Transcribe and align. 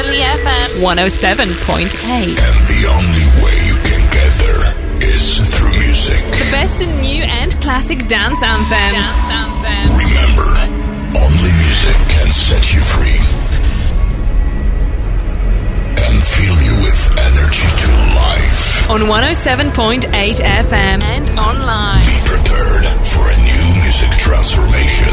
107.8. 0.00 1.92
And 1.92 1.92
the 1.92 2.82
only 2.88 3.26
way 3.44 3.56
you 3.68 3.76
can 3.84 4.00
get 4.08 4.32
there 4.40 4.72
is 5.12 5.40
through 5.54 5.76
music. 5.78 6.16
The 6.24 6.48
best 6.50 6.80
in 6.80 7.00
new 7.00 7.22
and 7.22 7.52
classic 7.60 8.08
dance 8.08 8.42
anthems. 8.42 9.04
Dance 9.04 9.28
anthems. 9.28 9.90
Remember, 10.00 10.56
only 11.20 11.52
music 11.52 11.96
can 12.08 12.30
set 12.32 12.72
you 12.72 12.80
free. 12.80 13.20
And 16.00 16.22
fill 16.24 16.58
you 16.64 16.74
with 16.80 17.00
energy 17.28 17.68
to 17.68 17.92
life. 18.16 18.88
On 18.90 19.00
107.8 19.02 20.40
FM 20.40 21.02
and 21.02 21.28
online. 21.38 22.00
Be 22.06 22.20
prepared 22.24 22.86
for 23.06 23.28
a 23.28 23.36
new 23.36 23.82
music 23.82 24.10
transformation. 24.12 25.12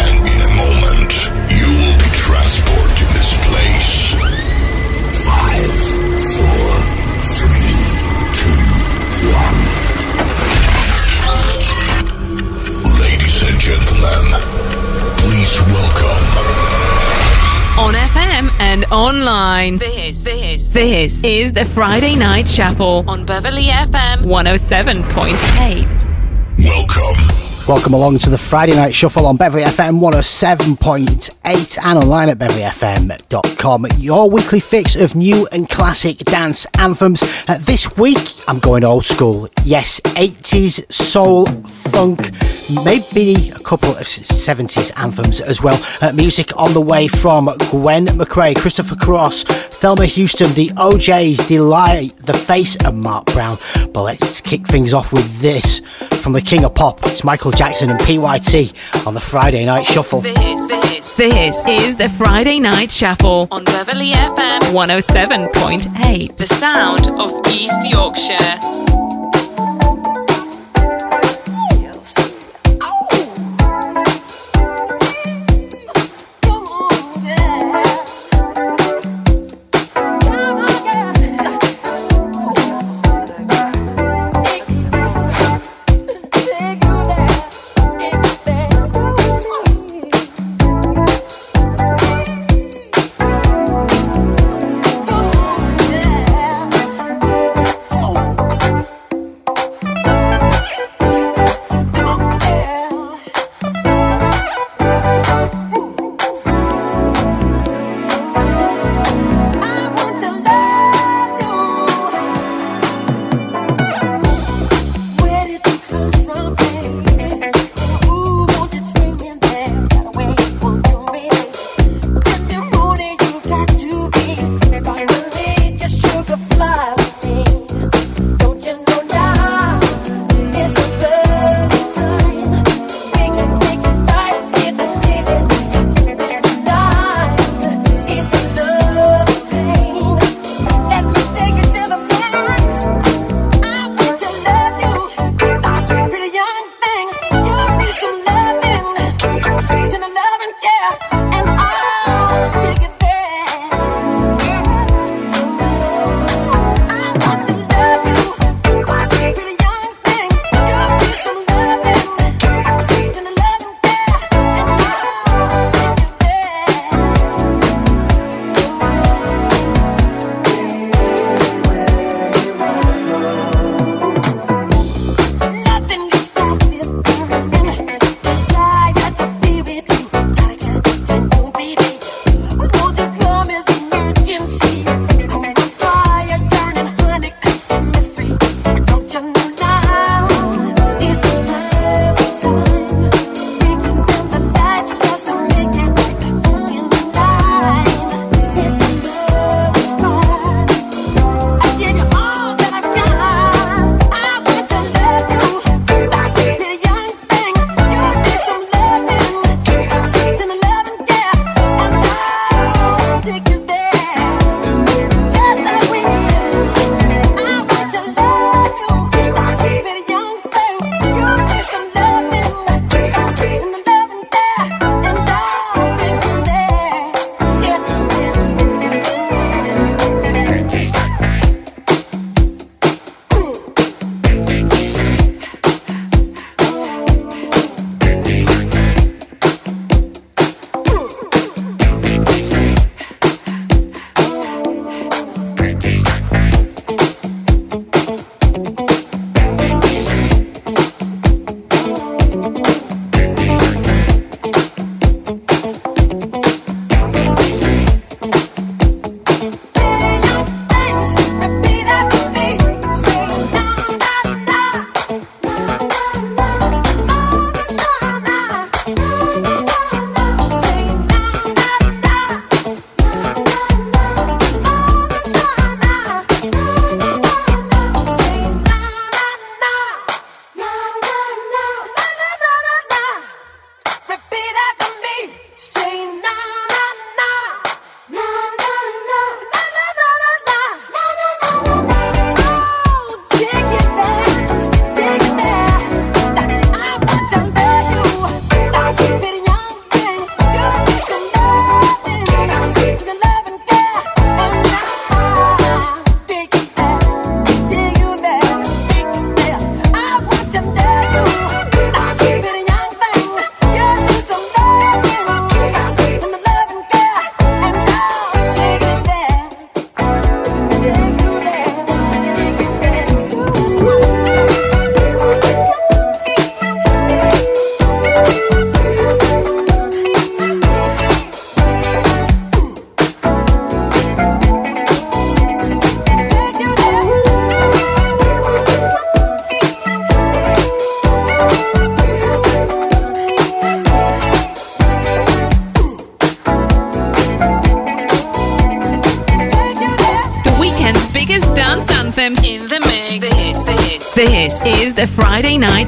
And 0.00 0.26
in 0.26 0.40
a 0.40 0.50
moment, 0.56 1.12
you 1.52 1.68
will 1.68 1.98
be 1.98 2.10
transported 2.16 2.84
to 2.84 2.92
this 2.92 2.93
place. 3.54 4.14
Five, 5.24 5.74
four, 6.34 6.68
three, 7.38 7.76
two, 8.38 8.62
one. 9.30 9.58
Ladies 13.00 13.38
and 13.48 13.58
gentlemen, 13.60 14.24
please 15.18 15.54
welcome. 15.70 16.24
On 17.78 17.94
FM 17.94 18.50
and 18.60 18.84
online. 18.90 19.78
This, 19.78 20.22
this, 20.24 20.68
this 20.72 21.24
is 21.24 21.52
the 21.52 21.64
Friday 21.64 22.16
Night 22.16 22.48
Shuffle 22.48 23.04
on 23.08 23.24
Beverley 23.24 23.66
FM 23.66 24.24
107.8. 24.24 25.86
Welcome. 26.58 27.43
Welcome 27.66 27.94
along 27.94 28.18
to 28.18 28.28
the 28.28 28.36
Friday 28.36 28.74
Night 28.74 28.94
Shuffle 28.94 29.24
on 29.24 29.38
Beverley 29.38 29.64
FM 29.64 29.98
107.8 29.98 31.78
and 31.82 31.98
online 31.98 32.28
at 32.28 32.36
beverleyfm.com. 32.36 33.86
Your 33.96 34.28
weekly 34.28 34.60
fix 34.60 34.94
of 34.96 35.14
new 35.14 35.48
and 35.50 35.66
classic 35.66 36.18
dance 36.18 36.66
anthems. 36.76 37.22
Uh, 37.48 37.56
this 37.62 37.96
week, 37.96 38.18
I'm 38.48 38.58
going 38.58 38.84
old 38.84 39.06
school. 39.06 39.48
Yes, 39.64 39.98
80s 40.00 40.92
soul, 40.92 41.46
funk, 41.46 42.32
maybe 42.70 43.50
a 43.50 43.58
couple 43.58 43.90
of 43.90 44.06
70s 44.06 44.92
anthems 44.96 45.40
as 45.40 45.62
well. 45.62 45.78
Uh, 46.00 46.12
music 46.12 46.56
on 46.56 46.72
the 46.72 46.80
way 46.80 47.08
from 47.08 47.46
Gwen 47.70 48.06
McCrae, 48.06 48.56
Christopher 48.56 48.96
Cross, 48.96 49.44
Thelma 49.44 50.06
Houston, 50.06 50.52
the 50.54 50.70
O'Jays, 50.78 51.46
Delight, 51.46 52.16
The 52.18 52.34
Face, 52.34 52.76
and 52.76 53.00
Mark 53.00 53.26
Brown. 53.26 53.56
But 53.92 54.02
let's 54.02 54.40
kick 54.40 54.66
things 54.66 54.92
off 54.94 55.12
with 55.12 55.38
this 55.40 55.80
from 56.22 56.32
the 56.32 56.42
King 56.42 56.64
of 56.64 56.74
Pop. 56.74 57.00
It's 57.06 57.24
Michael 57.24 57.50
Jackson 57.50 57.90
and 57.90 57.98
PYT 58.00 58.72
on 59.06 59.14
the 59.14 59.20
Friday 59.20 59.64
Night 59.64 59.86
Shuffle. 59.86 60.20
This, 60.20 60.38
this, 60.68 61.16
this 61.16 61.68
is 61.68 61.96
the 61.96 62.08
Friday 62.08 62.58
Night 62.58 62.90
Shuffle 62.90 63.48
on 63.50 63.64
Beverley 63.64 64.12
FM 64.12 64.60
107.8. 64.72 66.36
The 66.36 66.46
sound 66.46 67.08
of 67.20 67.46
East 67.52 67.80
Yorkshire. 67.84 69.03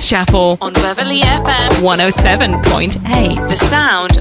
Whitechapel 0.07 0.59
on 0.61 0.73
Beverley 0.75 1.19
FM 1.19 1.69
107.8. 1.83 3.49
The 3.49 3.57
sound 3.57 4.16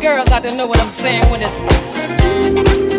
girls 0.00 0.30
out 0.30 0.42
there 0.42 0.56
know 0.56 0.66
what 0.66 0.80
I'm 0.80 0.90
saying 0.90 1.30
when 1.30 1.42
it's 1.42 2.89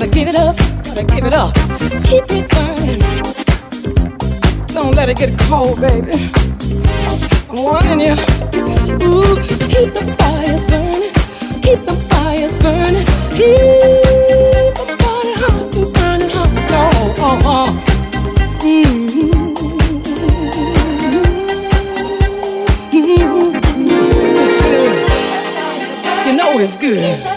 gotta 0.00 0.10
give 0.10 0.26
it 0.26 0.34
up, 0.34 0.56
gotta 0.82 1.04
give 1.04 1.24
it 1.24 1.32
up. 1.32 1.54
Keep 2.08 2.24
it 2.30 2.50
burning. 2.50 2.98
Don't 4.74 4.92
let 4.96 5.08
it 5.08 5.16
get 5.18 5.38
cold, 5.42 5.80
baby. 5.80 6.10
I'm 7.48 7.54
warning 7.62 8.00
you. 8.00 8.14
Ooh, 9.06 9.36
keep 9.70 9.94
the 9.94 10.02
fires 10.18 10.66
burning, 10.66 11.12
keep 11.62 11.78
the 11.86 11.94
fires 12.10 12.58
burning, 12.58 13.06
keep 13.30 14.74
the 14.74 14.84
burning 14.98 15.36
hot 15.38 15.62
and 15.62 15.94
burning 15.94 16.28
hot. 16.28 16.50
Oh, 16.72 17.14
oh, 17.20 17.52
oh. 17.54 17.70
Mm-hmm. 18.64 19.54
Mm-hmm. 22.90 23.48
It's 24.42 24.54
good. 24.64 26.26
You 26.26 26.32
know 26.36 26.58
it's 26.58 26.76
good. 26.78 27.33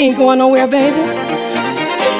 Ain't 0.00 0.16
going 0.16 0.38
nowhere, 0.38 0.66
baby. 0.66 0.96
keep 0.96 1.06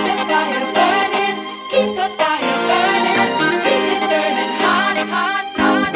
the 0.04 0.16
fire 0.28 0.66
burning, 0.76 1.36
keep 1.70 1.90
the 1.96 2.08
fire 2.20 2.58
burning, 2.68 3.24
keep 3.64 3.84
it 3.96 4.02
burning 4.10 4.52
hot, 4.60 4.96
hot, 5.12 5.46
hot. 5.56 5.92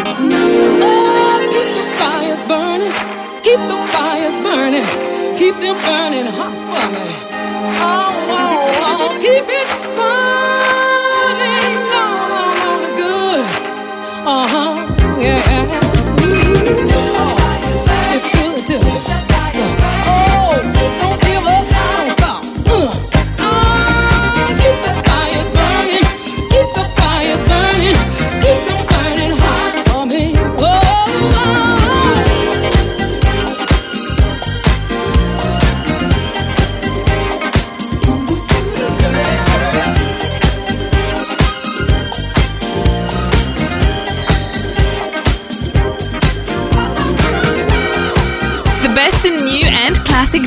Oh, 0.83 1.39
keep 1.53 1.71
the 1.77 1.85
fires 2.01 2.43
burning, 2.49 2.95
keep 3.45 3.61
the 3.69 3.79
fires 3.93 4.37
burning, 4.43 4.87
keep 5.37 5.57
them 5.61 5.77
burning 5.85 6.27
hot 6.33 6.57
for 6.69 6.85
me. 6.95 7.24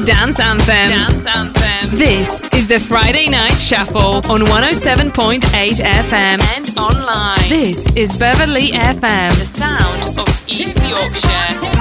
Dance 0.08 0.40
anthems. 0.40 0.70
Dance 0.70 1.26
anthem. 1.26 1.98
This 2.00 2.42
is 2.54 2.66
the 2.66 2.80
Friday 2.80 3.28
Night 3.28 3.60
Shuffle 3.60 4.22
on 4.32 4.40
107.8 4.46 5.42
FM 5.82 6.40
and 6.56 6.78
online. 6.78 7.50
This 7.50 7.94
is 7.94 8.18
Beverley 8.18 8.68
FM, 8.70 9.38
the 9.38 9.46
sound 9.46 10.18
of 10.18 10.44
East 10.48 10.82
Yorkshire. 10.88 11.77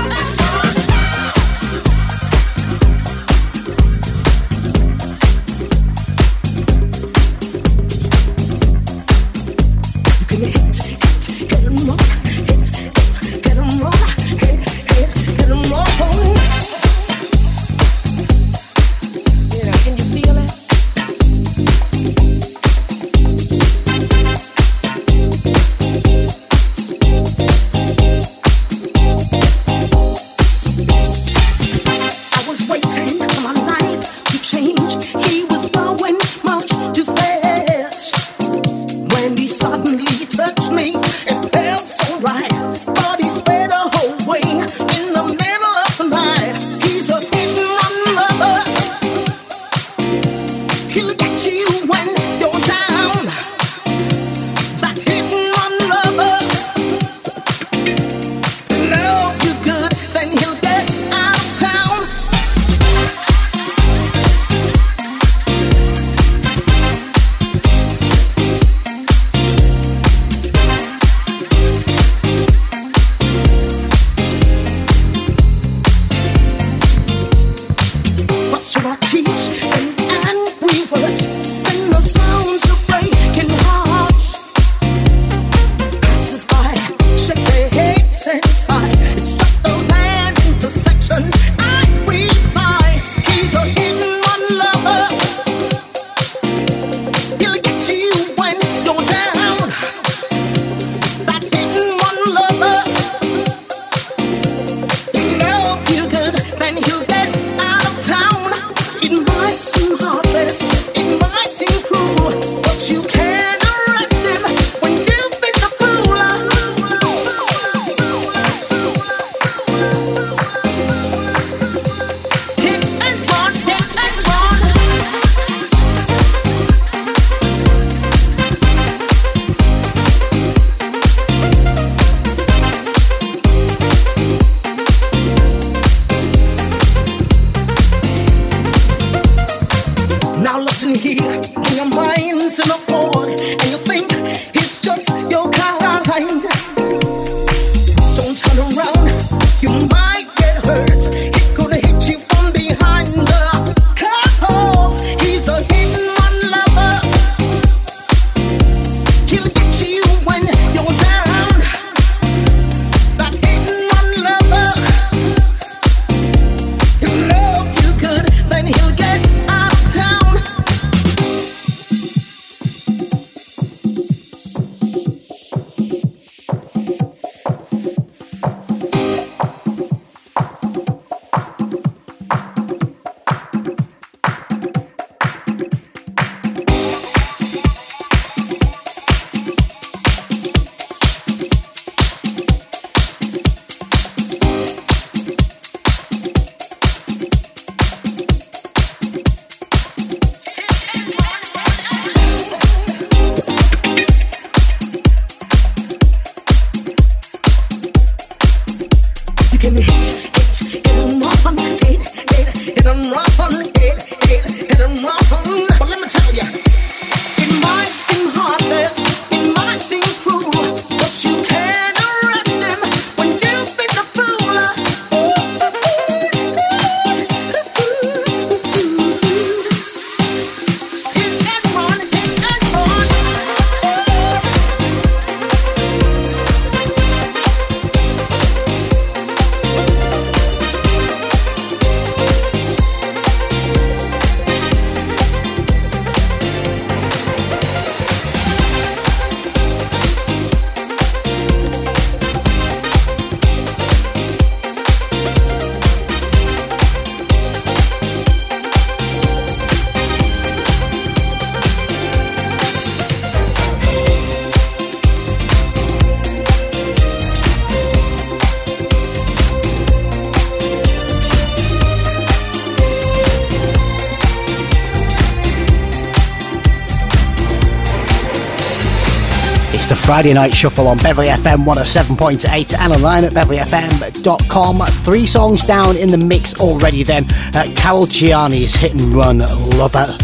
Friday 280.17 280.33
Night 280.33 280.55
Shuffle 280.55 280.89
on 280.89 280.97
Beverley 280.97 281.29
FM 281.29 281.67
107.8 281.67 282.79
and 282.79 282.93
online 282.95 283.25
at 283.25 283.33
beverleyfm.com. 283.33 284.87
Three 285.05 285.27
songs 285.27 285.63
down 285.63 285.95
in 285.99 286.09
the 286.09 286.17
mix 286.17 286.59
already 286.59 287.03
then. 287.03 287.27
Uh, 287.55 287.71
Carol 287.77 288.07
Jiani's 288.07 288.75
Hit 288.75 288.95
and 288.95 289.13
Run 289.13 289.41
Lover. 289.77 290.17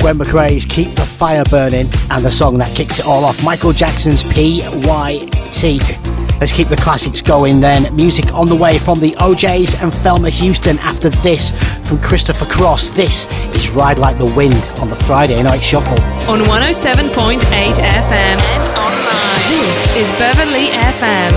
Gwen 0.00 0.18
McCrae's 0.18 0.66
Keep 0.66 0.96
the 0.96 1.00
Fire 1.00 1.44
Burning 1.44 1.88
and 2.10 2.22
the 2.22 2.30
song 2.30 2.58
that 2.58 2.76
kicks 2.76 2.98
it 2.98 3.06
all 3.06 3.24
off, 3.24 3.42
Michael 3.42 3.72
Jackson's 3.72 4.22
PYT. 4.34 5.80
Let's 6.40 6.52
keep 6.52 6.68
the 6.68 6.76
classics 6.76 7.22
going 7.22 7.58
then. 7.58 7.96
Music 7.96 8.34
on 8.34 8.48
the 8.48 8.54
way 8.54 8.76
from 8.78 9.00
the 9.00 9.16
O'Jays 9.18 9.80
and 9.80 9.94
Thelma 9.94 10.28
Houston 10.28 10.78
after 10.80 11.08
this 11.08 11.52
from 11.88 11.98
Christopher 12.02 12.44
Cross. 12.44 12.90
This 12.90 13.26
is 13.56 13.70
Ride 13.70 13.98
Like 13.98 14.18
the 14.18 14.30
Wind 14.36 14.62
on 14.78 14.88
the 14.88 14.96
Friday 14.96 15.42
Night 15.42 15.62
Shuffle. 15.62 15.98
On 16.30 16.40
107.8 16.40 17.40
FM. 17.40 18.87
This 19.48 19.96
is 19.96 20.12
Beverley 20.18 20.66
FM, 20.66 21.32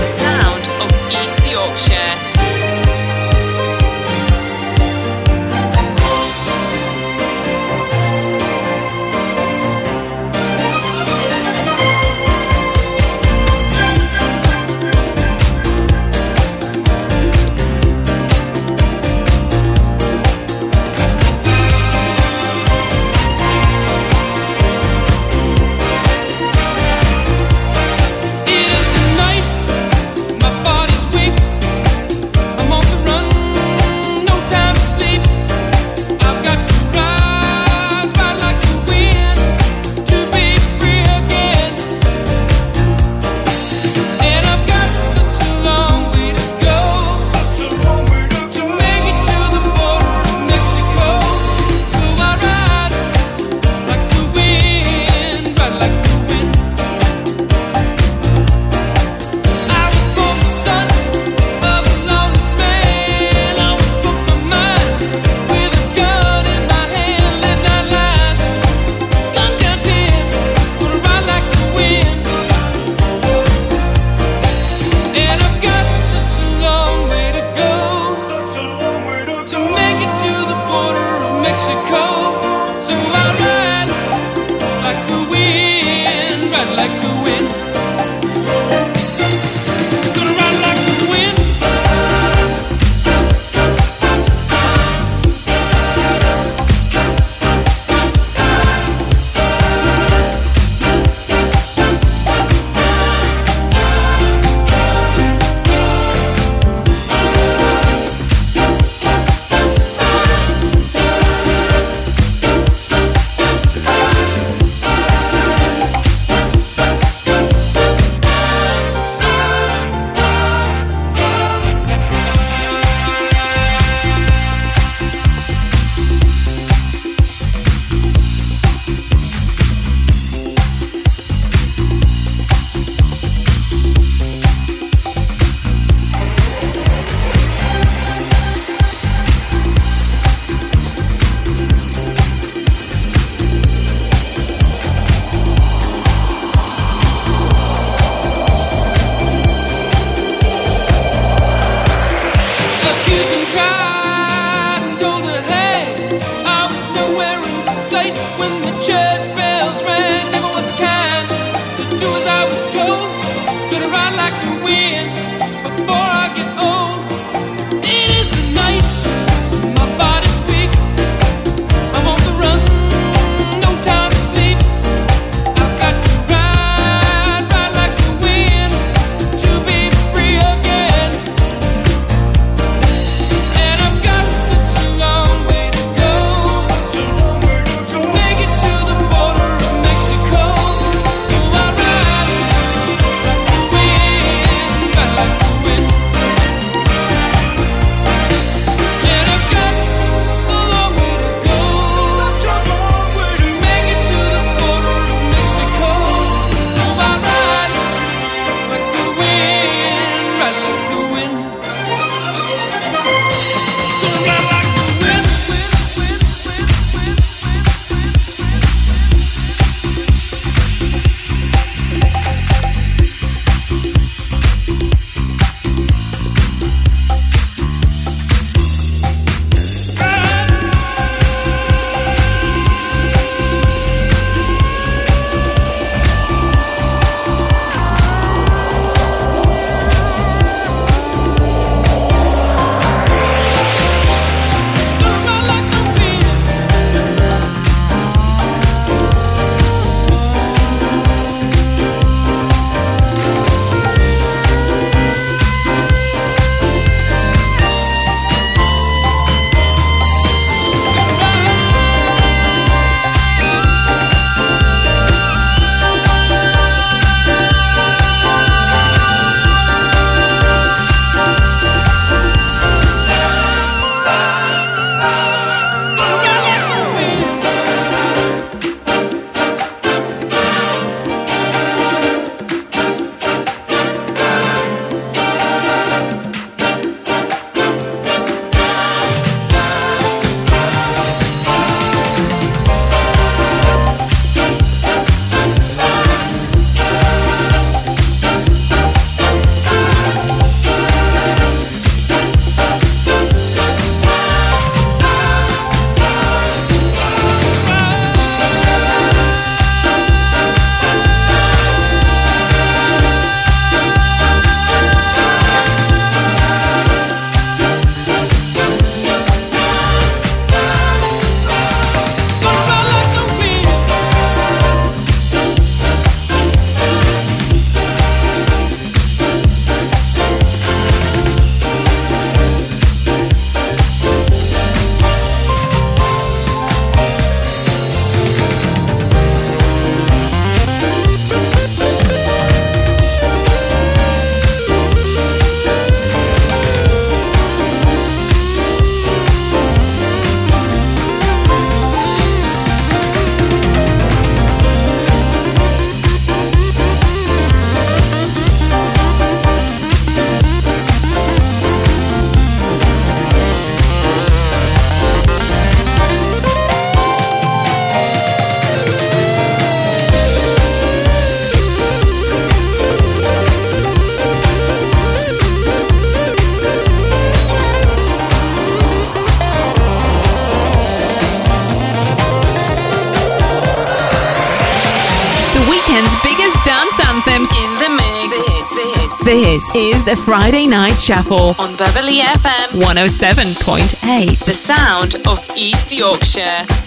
is 390.02 390.06
the 390.06 390.16
Friday 390.24 390.66
Night 390.68 390.96
Shuffle 391.00 391.56
on 391.60 391.76
Beverley 391.76 392.20
FM 392.20 392.82
107.8, 392.82 394.46
the 394.46 394.54
sound 394.54 395.16
of 395.28 395.40
East 395.58 395.92
Yorkshire. 395.92 396.81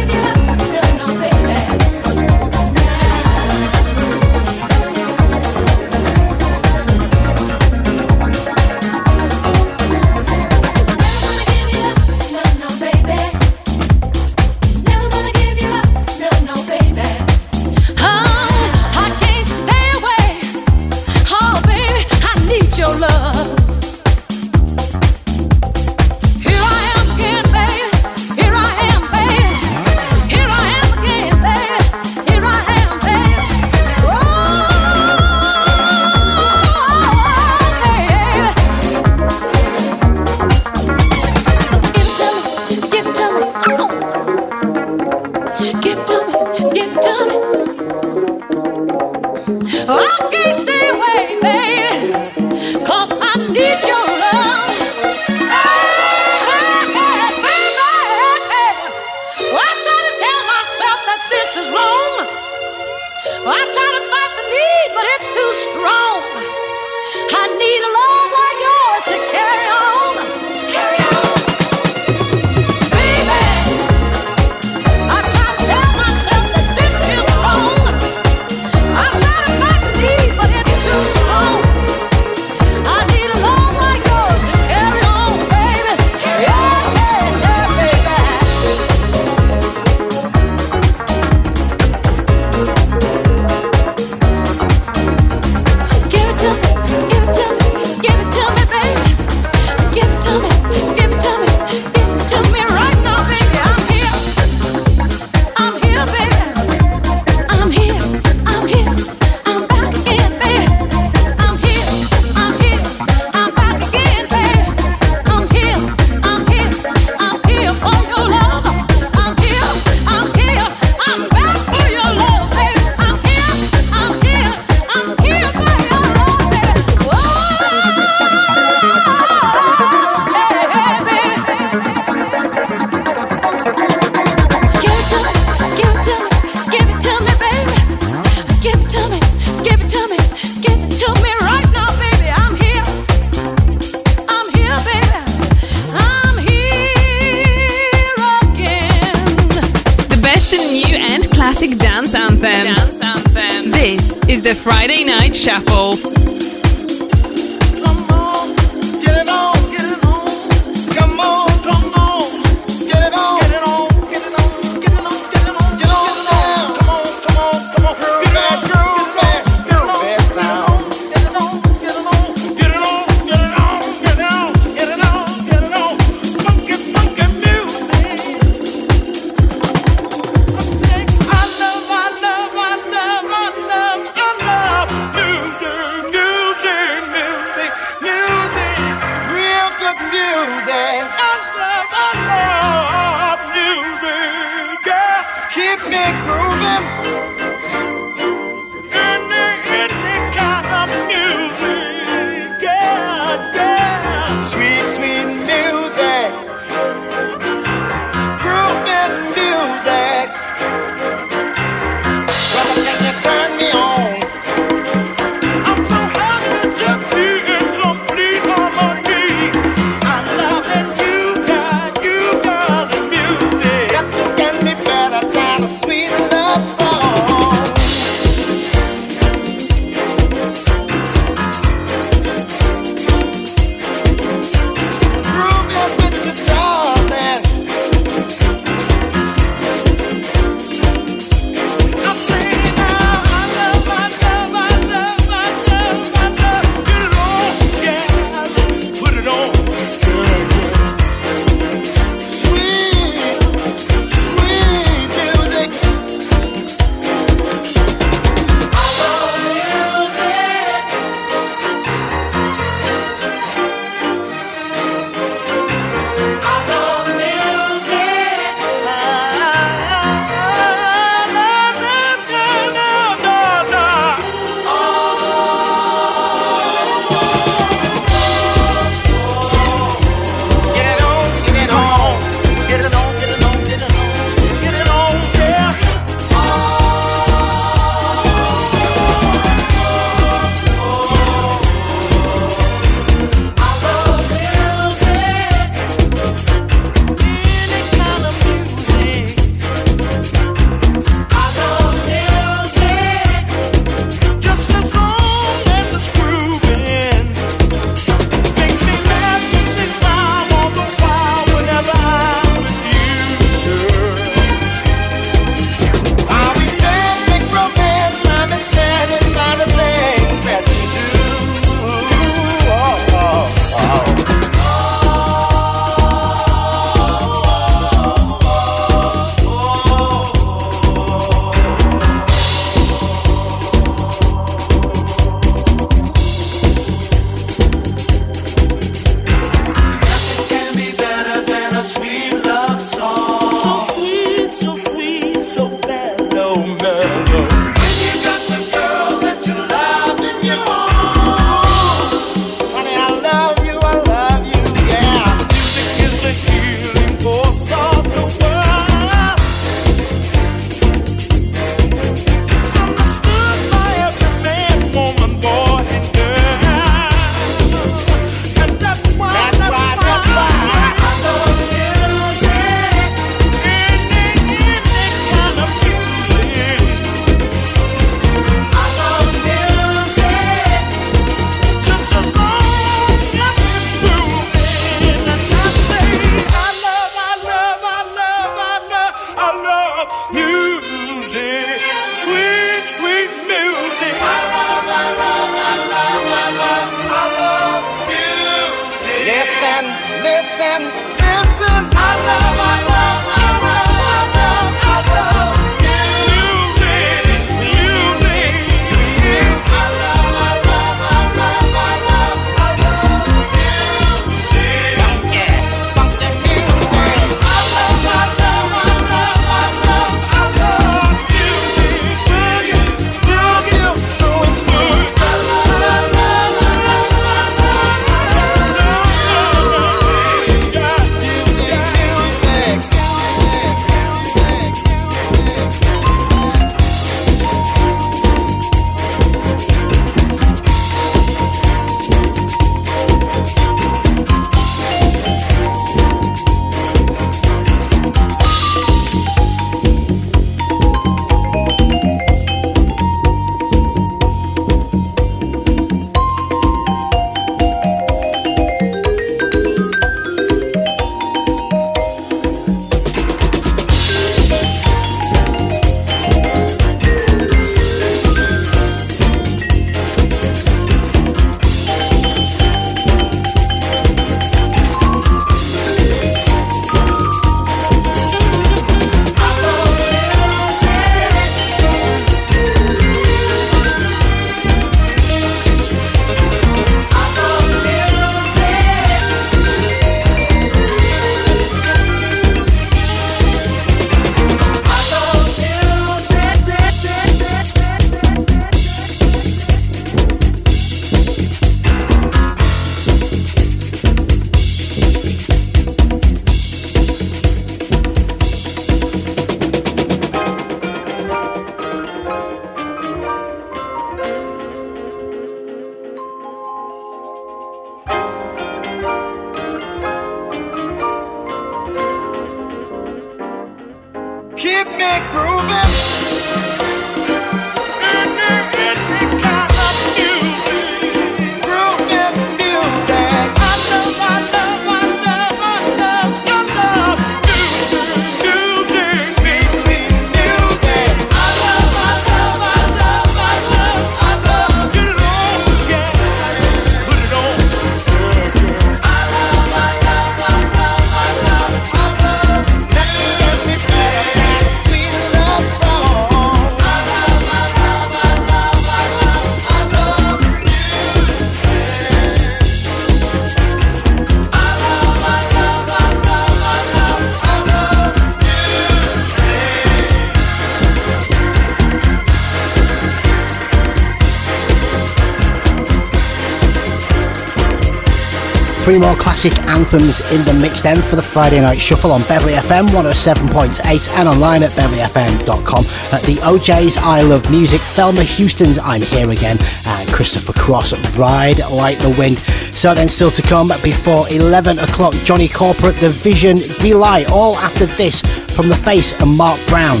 Three 578.82 578.98
more 578.98 579.14
classic 579.14 579.56
anthems 579.60 580.20
in 580.32 580.44
the 580.44 580.52
mix 580.54 580.82
then 580.82 581.00
for 581.00 581.14
the 581.14 581.22
Friday 581.22 581.60
Night 581.60 581.80
Shuffle 581.80 582.10
on 582.10 582.22
Beverley 582.22 582.54
FM 582.54 582.88
107.8 582.88 584.08
and 584.18 584.28
online 584.28 584.64
at 584.64 584.72
beverleyfm.com. 584.72 585.84
At 586.12 586.22
the 586.24 586.40
O'Jays 586.42 586.96
I 586.96 587.22
Love 587.22 587.48
Music, 587.48 587.80
Thelma 587.80 588.24
Houston's 588.24 588.78
I'm 588.78 589.02
Here 589.02 589.30
Again, 589.30 589.58
and 589.86 590.12
Christopher 590.12 590.52
Cross 590.54 590.94
Ride 591.16 591.60
Like 591.70 591.98
the 592.00 592.10
Wind. 592.18 592.38
So 592.74 592.92
then 592.92 593.08
still 593.08 593.30
to 593.30 593.42
come 593.42 593.68
before 593.84 594.28
11 594.28 594.80
o'clock, 594.80 595.14
Johnny 595.24 595.46
Corporate, 595.46 595.94
The 595.96 596.08
Vision, 596.08 596.56
Deee-Lite, 596.56 597.30
all 597.30 597.54
after 597.58 597.86
this 597.86 598.20
from 598.56 598.68
The 598.68 598.74
Face 598.74 599.12
and 599.20 599.30
Mark 599.30 599.64
Brown. 599.68 600.00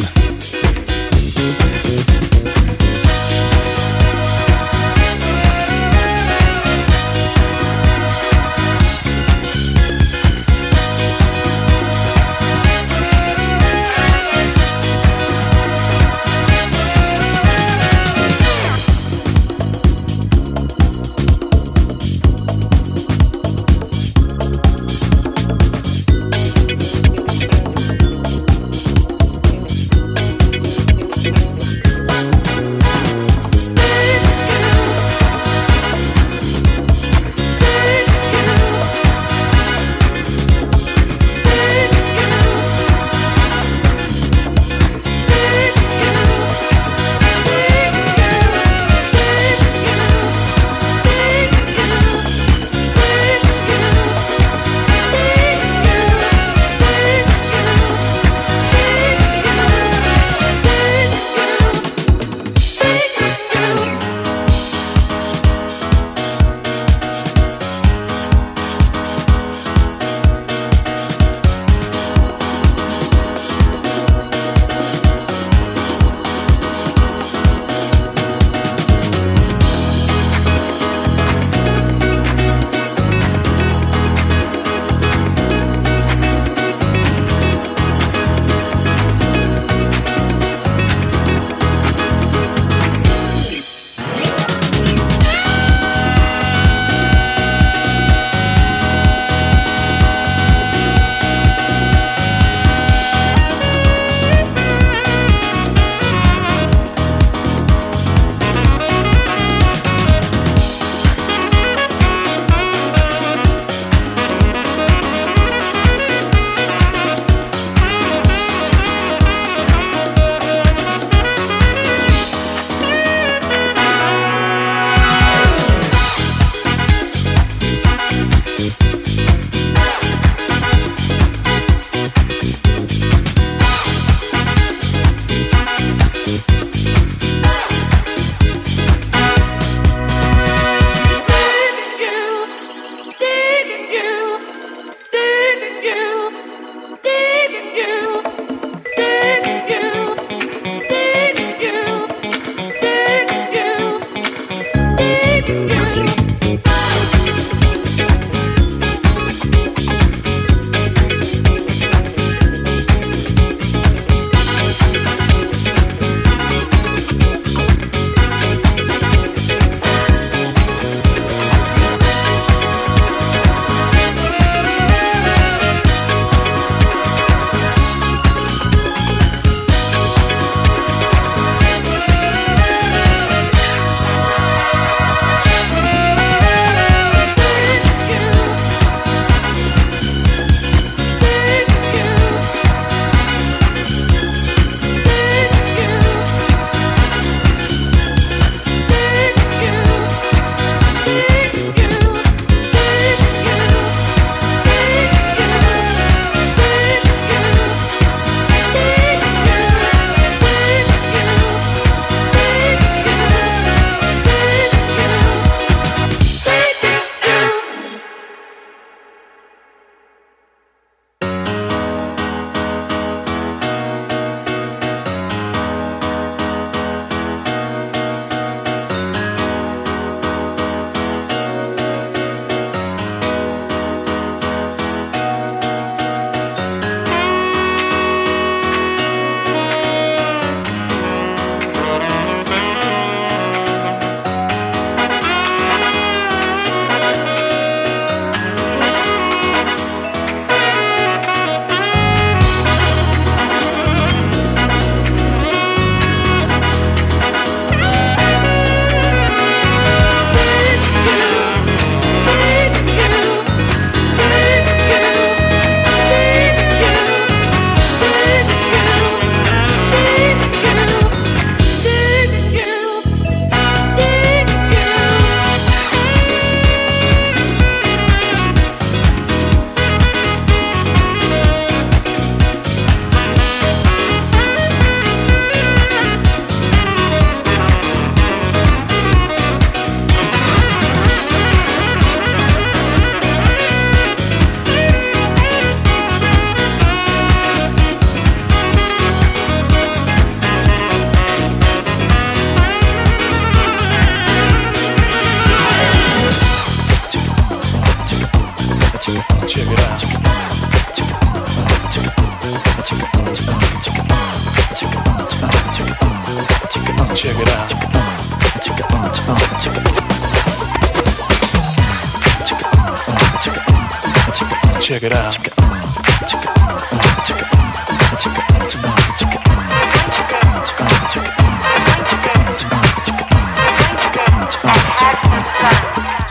Check 324.92 325.04
it 325.04 325.14
out. 325.14 325.32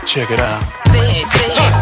Check 0.06 0.30
it 0.30 0.38
out. 0.38 0.62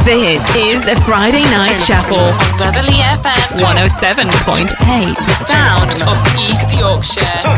This, 0.06 0.56
is 0.56 0.80
the 0.80 0.96
Friday 1.04 1.42
Night 1.52 1.76
Shuffle 1.76 2.16
on 2.16 2.58
Beverley 2.58 2.96
FM 3.12 3.60
107.8, 3.60 5.14
the 5.16 5.32
sound 5.32 5.90
of 6.08 6.16
East 6.40 6.72
Yorkshire. 6.72 7.49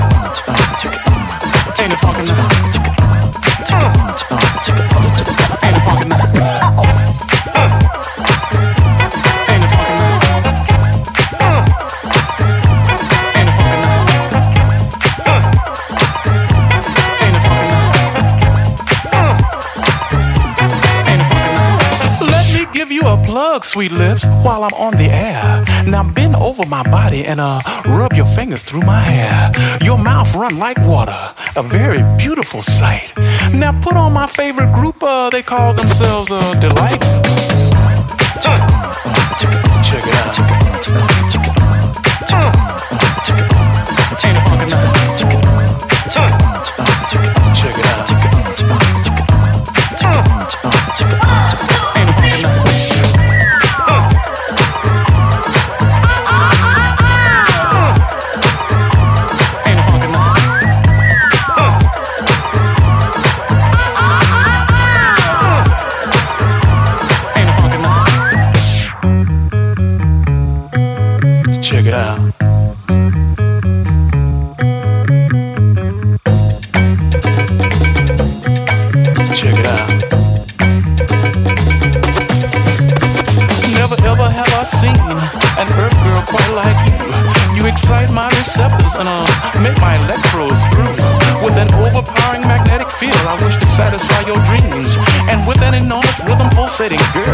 Body 27.12 27.26
and 27.26 27.40
uh 27.40 27.60
rub 27.84 28.14
your 28.14 28.24
fingers 28.24 28.62
through 28.62 28.80
my 28.80 29.00
hair. 29.00 29.52
Your 29.82 29.98
mouth 29.98 30.34
run 30.34 30.58
like 30.58 30.78
water, 30.78 31.34
a 31.56 31.62
very 31.62 32.02
beautiful 32.16 32.62
sight. 32.62 33.12
Now 33.52 33.78
put 33.82 33.96
on 33.96 34.14
my 34.14 34.26
favorite 34.26 34.72
group, 34.72 35.02
uh, 35.02 35.28
they 35.28 35.42
call 35.42 35.74
themselves 35.74 36.32
uh, 36.32 36.54
Deee-Lite. 36.54 37.21
down. 71.92 72.32
Check 79.36 79.60
it 79.60 79.66
out. 79.66 79.92
Never 83.76 83.96
ever 84.08 84.24
have 84.24 84.48
I 84.56 84.64
seen 84.64 84.96
an 85.60 85.68
earth 85.76 85.92
girl 86.00 86.22
quite 86.32 86.52
like 86.56 86.80
you. 86.88 87.60
You 87.60 87.68
excite 87.68 88.10
my 88.10 88.28
receptors 88.40 88.94
and 88.96 89.06
uh, 89.06 89.28
make 89.60 89.76
my 89.84 89.96
electrodes 90.00 90.64
through. 90.72 90.96
With 91.44 91.60
an 91.60 91.68
overpowering 91.76 92.48
magnetic 92.48 92.88
field, 92.88 93.20
I 93.28 93.36
wish 93.44 93.58
to 93.60 93.66
satisfy 93.68 94.24
your 94.24 94.40
dreams. 94.48 94.96
And 95.28 95.46
with 95.46 95.60
an 95.60 95.74
enormous 95.74 96.18
rhythm 96.24 96.48
pulsating, 96.56 97.04
girl. 97.12 97.31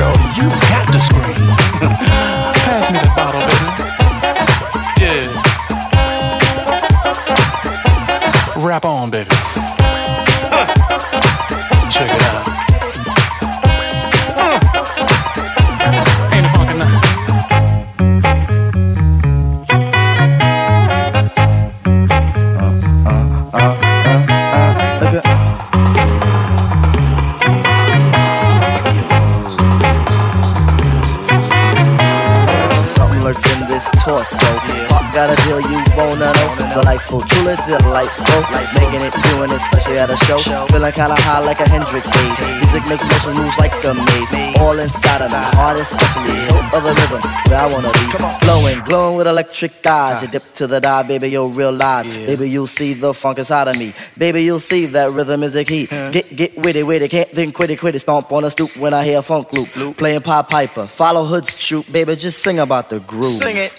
Kinda 40.92 41.14
high 41.22 41.40
like 41.40 41.60
a 41.60 41.68
Hendrix 41.68 42.06
haze. 42.08 42.58
Music 42.60 42.82
makes 42.88 43.04
motion 43.04 43.32
moves 43.42 43.56
like 43.58 43.74
a 43.84 43.94
maze. 43.94 44.56
All 44.60 44.78
inside 44.78 45.22
of 45.22 45.30
me, 45.32 45.38
heart 45.58 45.78
especially, 45.80 46.38
hilt 46.46 46.74
of 46.74 46.82
the 46.84 46.92
rhythm, 46.98 47.22
where 47.48 47.60
I 47.60 47.66
wanna 47.66 47.92
be. 47.92 48.04
Flowing, 48.44 48.80
glowing 48.84 49.16
with 49.16 49.26
electric 49.26 49.86
eyes. 49.86 50.22
You 50.22 50.28
dip 50.28 50.54
to 50.54 50.66
the 50.66 50.80
dive, 50.80 51.08
baby, 51.08 51.28
you'll 51.30 51.50
realize. 51.50 52.08
Baby, 52.08 52.50
you'll 52.50 52.66
see 52.66 52.94
the 52.94 53.12
funk 53.14 53.38
inside 53.38 53.68
of 53.68 53.76
me. 53.78 53.92
Baby, 54.16 54.44
you'll 54.44 54.60
see 54.60 54.86
that 54.86 55.12
rhythm 55.12 55.42
is 55.42 55.56
a 55.56 55.64
key. 55.64 55.86
Get, 55.86 56.34
get 56.34 56.56
with 56.56 56.76
it, 56.76 56.82
witty, 56.82 56.82
witty, 56.82 57.08
can't 57.08 57.30
think 57.30 57.54
quitty, 57.54 57.76
quitty. 57.78 58.00
Stomp 58.00 58.30
on 58.32 58.44
a 58.44 58.50
stoop 58.50 58.76
when 58.76 58.94
I 58.94 59.04
hear 59.04 59.18
a 59.18 59.22
funk 59.22 59.52
loop. 59.52 59.96
Playing 59.96 60.20
Pied 60.20 60.48
Piper, 60.48 60.86
follow 60.86 61.24
Hood's 61.24 61.54
troop, 61.54 61.90
baby, 61.90 62.16
just 62.16 62.42
sing 62.42 62.58
about 62.58 62.90
the 62.90 63.00
groove. 63.00 63.38
Sing 63.42 63.56
it. 63.56 63.72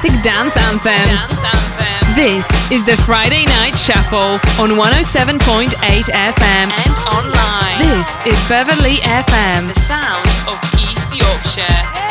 Classic 0.00 0.22
dance 0.22 0.56
anthems. 0.56 1.20
This 2.16 2.48
is 2.72 2.86
the 2.86 2.96
Friday 3.04 3.44
Night 3.44 3.76
Shuffle 3.76 4.40
on 4.58 4.70
107.8 4.70 5.74
FM 5.76 6.72
and 6.72 6.98
online. 7.00 7.76
This 7.98 8.16
is 8.24 8.42
Beverley 8.48 8.96
FM, 9.04 9.68
the 9.68 9.78
sound 9.80 10.26
of 10.48 10.58
East 10.80 11.14
Yorkshire. 11.14 12.09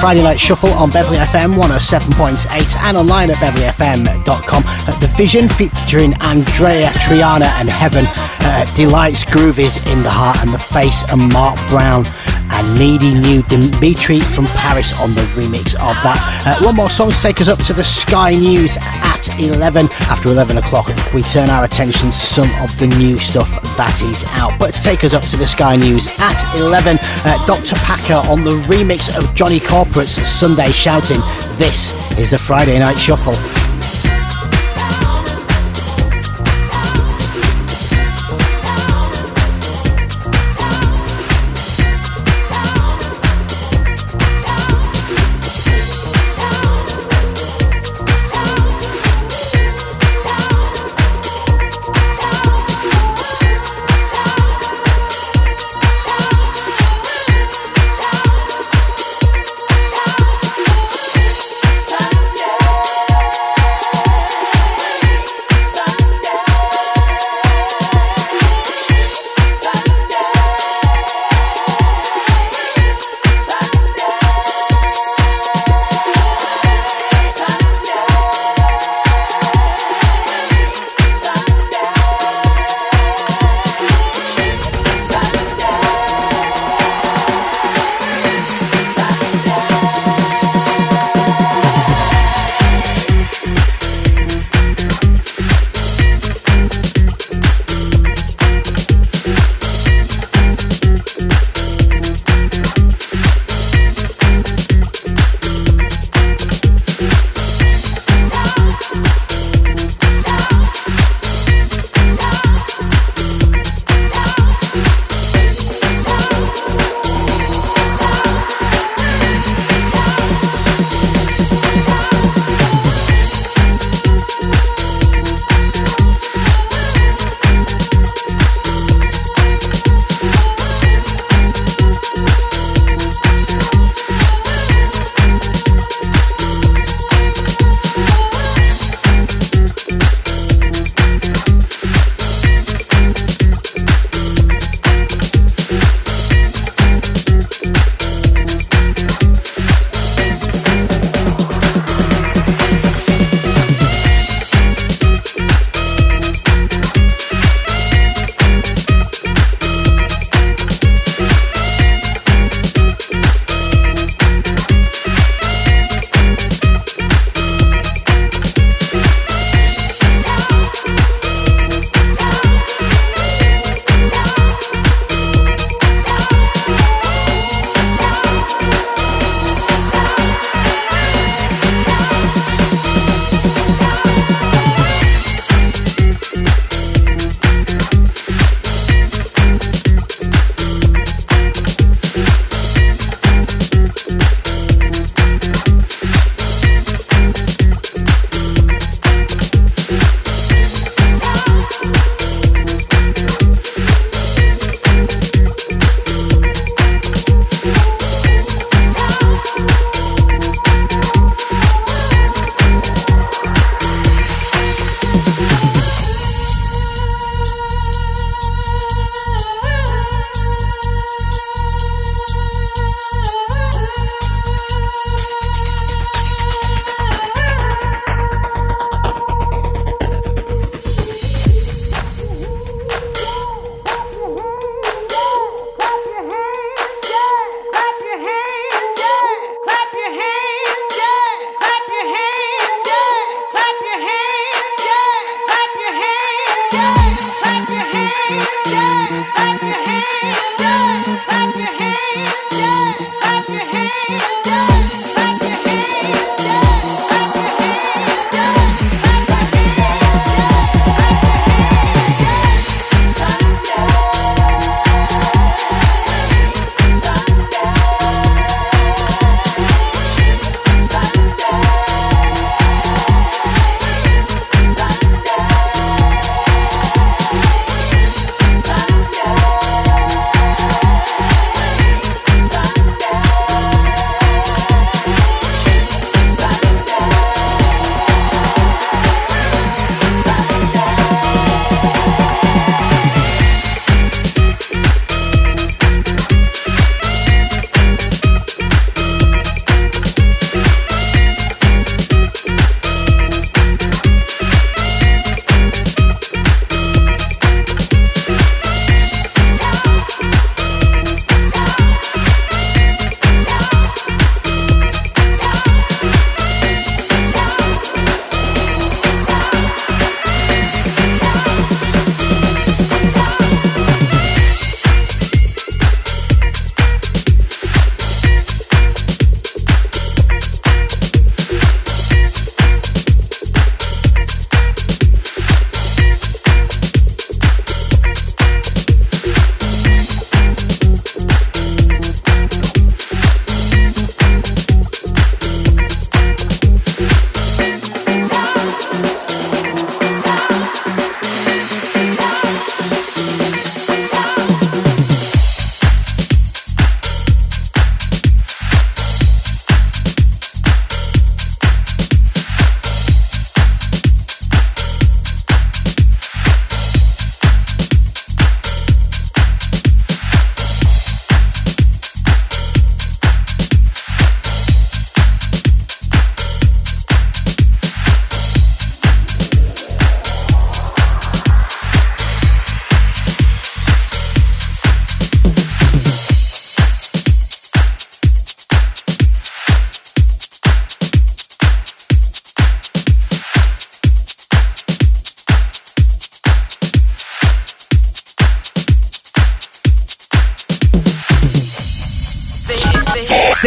Friday 0.00 0.22
Night 0.22 0.40
Shuffle 0.40 0.70
on 0.70 0.88
Beverley 0.88 1.18
FM 1.18 1.60
107.8 1.60 2.76
and 2.76 2.96
online 2.96 3.30
at 3.30 3.36
beverleyfm.com. 3.36 4.62
The 4.98 5.12
Vision 5.14 5.46
featuring 5.46 6.12
Andreya 6.12 6.88
Triana 7.04 7.44
and 7.60 7.68
Heaven. 7.68 8.06
Uh, 8.08 8.64
Deee-Lite's 8.74 9.26
Groovies 9.26 9.76
in 9.92 10.02
the 10.02 10.08
heart 10.08 10.38
and 10.42 10.54
the 10.54 10.58
face 10.58 11.04
and 11.12 11.30
Mark 11.30 11.58
Brown 11.68 12.04
and 12.60 12.78
Needy 12.78 13.14
New 13.14 13.42
Dimitri 13.44 14.20
from 14.20 14.44
Paris 14.46 14.98
on 15.00 15.14
the 15.14 15.22
remix 15.32 15.74
of 15.74 15.94
that. 16.04 16.44
Uh, 16.46 16.64
one 16.64 16.76
more 16.76 16.90
song 16.90 17.10
to 17.10 17.20
take 17.20 17.40
us 17.40 17.48
up 17.48 17.58
to 17.60 17.72
the 17.72 17.82
Sky 17.82 18.32
News 18.32 18.76
at 18.76 19.38
11. 19.38 19.88
After 20.10 20.28
11 20.28 20.58
o'clock, 20.58 20.88
we 21.14 21.22
turn 21.22 21.48
our 21.48 21.64
attentions 21.64 22.18
to 22.20 22.26
some 22.26 22.50
of 22.62 22.78
the 22.78 22.86
new 22.98 23.16
stuff 23.16 23.50
that 23.76 24.02
is 24.02 24.24
out. 24.32 24.58
But 24.58 24.74
to 24.74 24.82
take 24.82 25.04
us 25.04 25.14
up 25.14 25.22
to 25.24 25.36
the 25.38 25.46
Sky 25.46 25.76
News 25.76 26.08
at 26.18 26.56
11, 26.56 26.98
uh, 27.00 27.46
Dr. 27.46 27.76
Packer 27.76 28.28
on 28.28 28.44
the 28.44 28.56
remix 28.68 29.08
of 29.16 29.34
Johnny 29.34 29.60
Corporate's 29.60 30.12
Sunday 30.12 30.70
Shouting. 30.70 31.20
This 31.56 31.96
is 32.18 32.30
the 32.30 32.38
Friday 32.38 32.78
Night 32.78 32.98
Shuffle. 32.98 33.59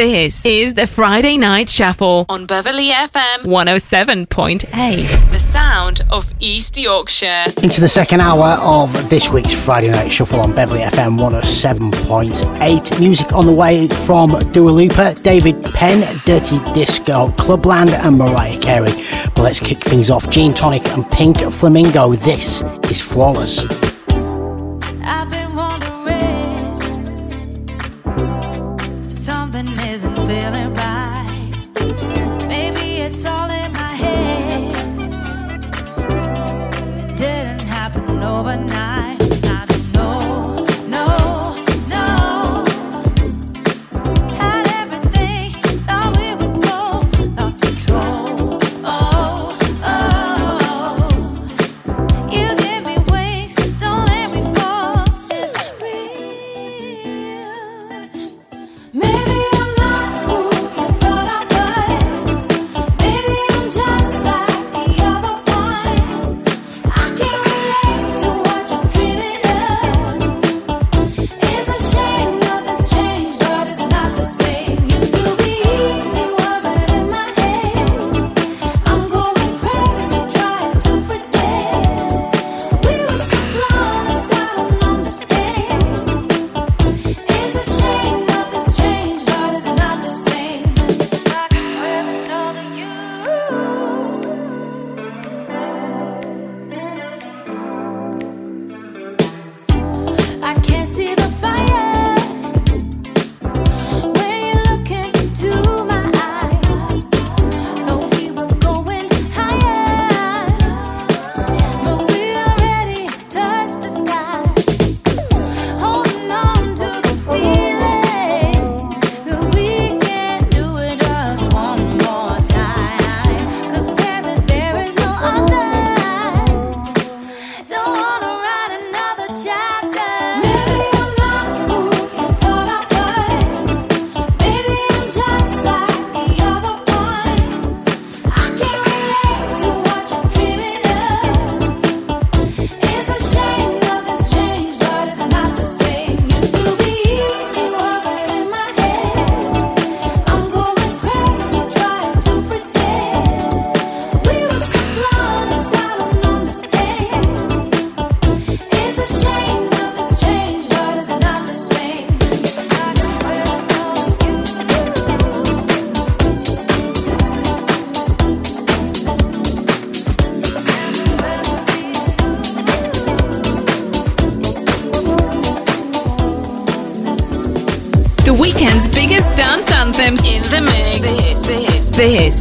This 0.04 0.46
is 0.46 0.74
the 0.74 0.86
Friday 0.86 1.38
Night 1.38 1.70
Shuffle 1.70 2.26
on 2.28 2.46
Beverley 2.46 2.90
FM 2.90 3.46
107.8. 3.46 5.32
The 5.32 5.40
sound 5.40 6.02
of 6.12 6.30
East 6.42 6.76
Yorkshire. 6.76 7.46
Into 7.64 7.80
the 7.80 7.88
second 7.88 8.20
hour 8.20 8.58
of 8.62 8.92
this 9.10 9.30
week's 9.32 9.54
Friday 9.54 9.92
Night 9.92 10.12
Shuffle 10.12 10.42
on 10.42 10.54
Beverley 10.54 10.82
FM 10.82 11.18
107.8. 11.18 13.00
Music 13.00 13.32
on 13.32 13.46
the 13.46 13.54
way 13.54 13.88
from 14.06 14.38
Dua 14.52 14.72
Lipa, 14.72 15.16
David 15.22 15.64
Penn, 15.64 16.02
Dirty 16.26 16.60
Disco, 16.74 17.32
Clubland, 17.38 17.92
and 17.92 18.18
Mariah 18.18 18.60
Carey. 18.60 18.92
But 19.36 19.44
let's 19.44 19.62
kick 19.62 19.80
things 19.80 20.10
off. 20.10 20.30
Gin 20.30 20.54
Tonic 20.54 20.86
and 20.90 21.10
Pink 21.12 21.38
Flamingo. 21.50 22.12
This 22.12 22.62
is 22.92 23.00
Flawless. 23.00 23.64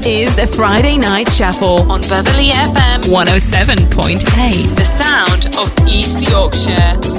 Is 0.05 0.35
the 0.35 0.49
Friday 0.49 0.99
Night 0.99 1.31
Shuffle 1.31 1.91
on 1.91 2.01
Beverley 2.03 2.51
FM 2.51 3.03
107.8, 3.05 4.75
the 4.77 4.85
sound 4.85 5.47
of 5.57 5.87
East 5.87 6.29
Yorkshire. 6.29 7.12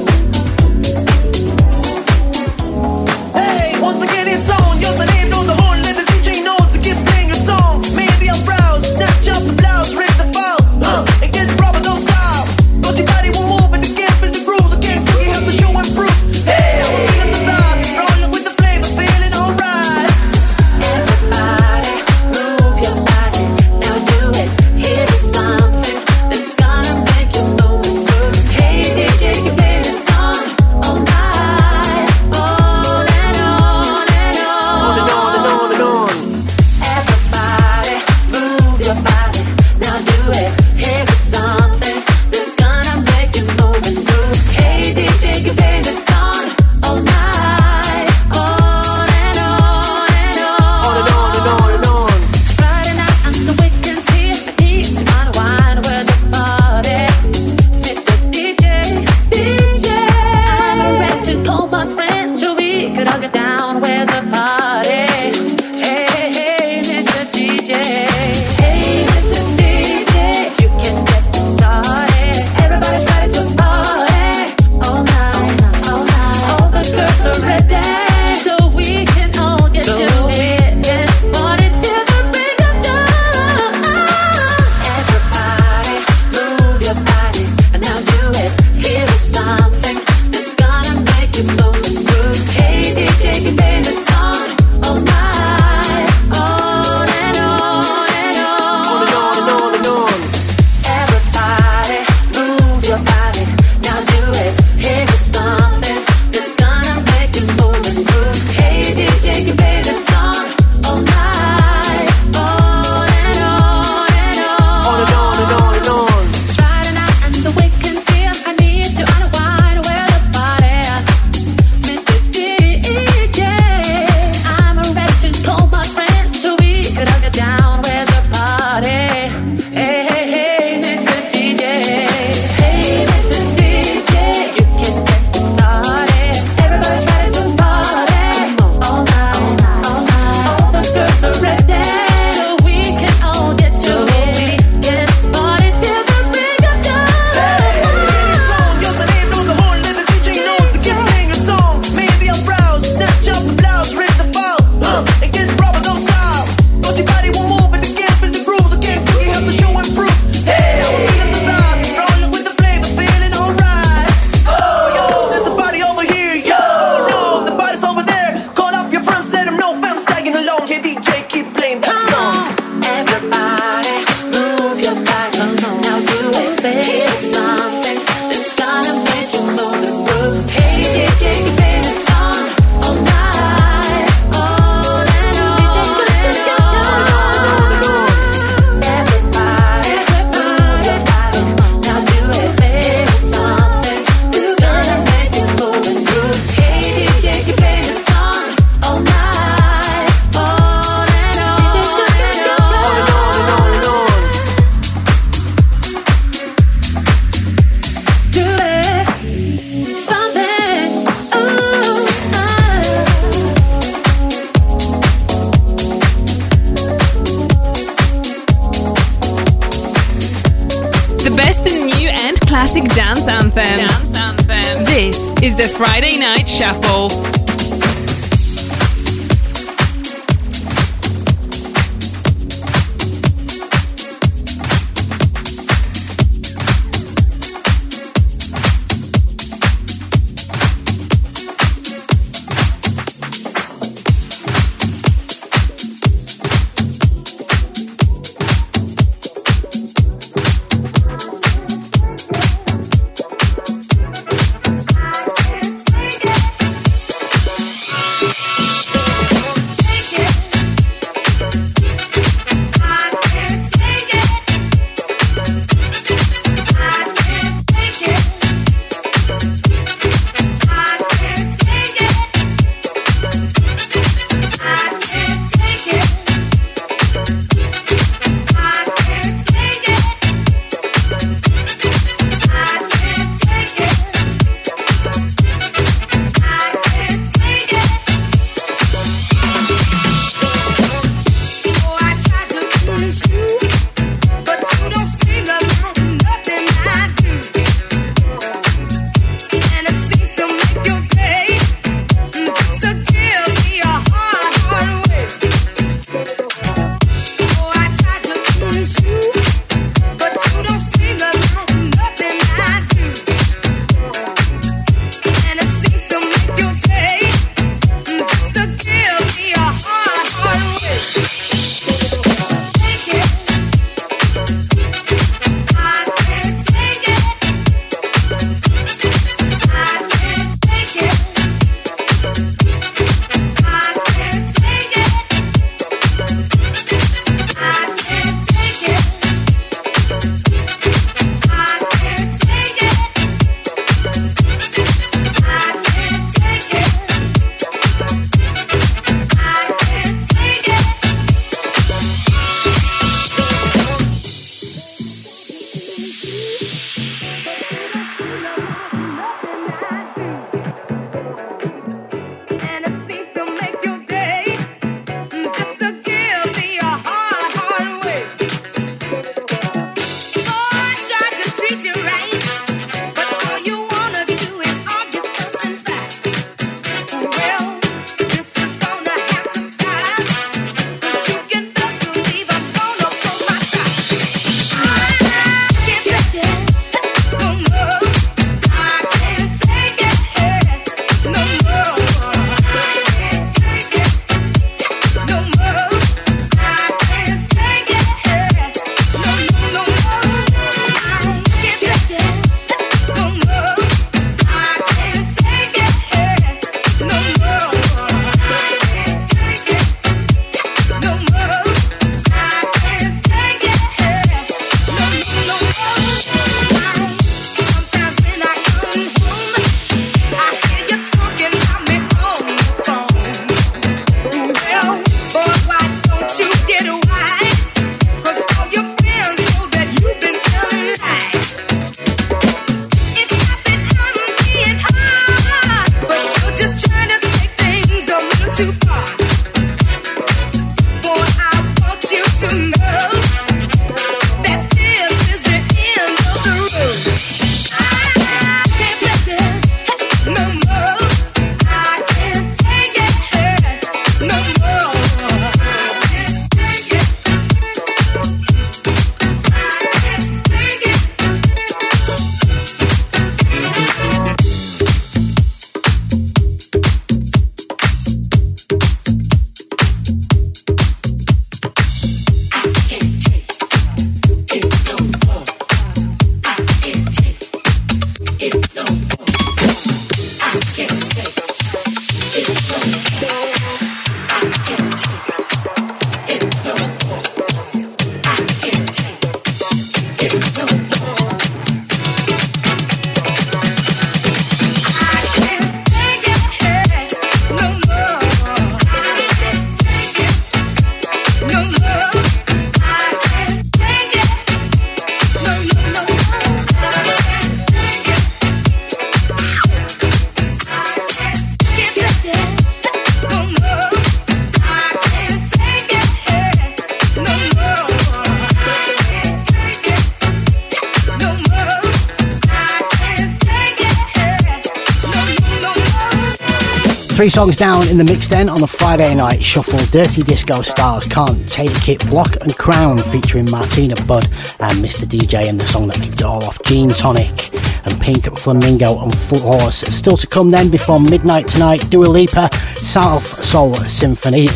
Three 527.15 527.30
songs 527.30 527.56
down 527.56 527.88
in 527.90 527.98
the 527.99 528.03
mix 528.03 528.27
then 528.27 528.49
on 528.49 528.60
the 528.60 528.68
Friday 528.68 529.14
night 529.14 529.45
shuffle 529.45 529.77
Dirty 529.91 530.23
Disco 530.23 530.64
Stars 530.64 531.06
Can't 531.06 531.48
Take 531.48 531.88
It, 531.88 532.03
Block 532.10 532.38
and 532.41 532.57
Crown 532.57 532.98
featuring 532.98 533.49
Martina 533.52 533.95
Budd 534.07 534.26
and 534.60 534.80
Mr. 534.80 535.06
DJ 535.06 535.48
and 535.48 535.61
the 535.61 535.68
song 535.68 535.88
that 535.88 536.02
kicked 536.02 536.22
it 536.22 536.23
all 536.23 536.44
off, 536.44 536.61
Gene 536.64 536.90
Tonic 536.90 537.53
and 537.85 538.02
Pink 538.02 538.26
Flamingo 538.40 538.99
and 539.03 539.15
foot 539.15 539.41
Horse. 539.41 539.81
Still 539.81 540.18
to 540.18 540.26
come 540.26 540.49
then 540.49 540.69
before 540.69 540.99
midnight 540.99 541.48
tonight, 541.48 541.88
Dua 541.91 542.07
Lipa, 542.07 542.49
South 542.77 543.26
Soul 543.26 543.76
Symphony, 543.76 544.48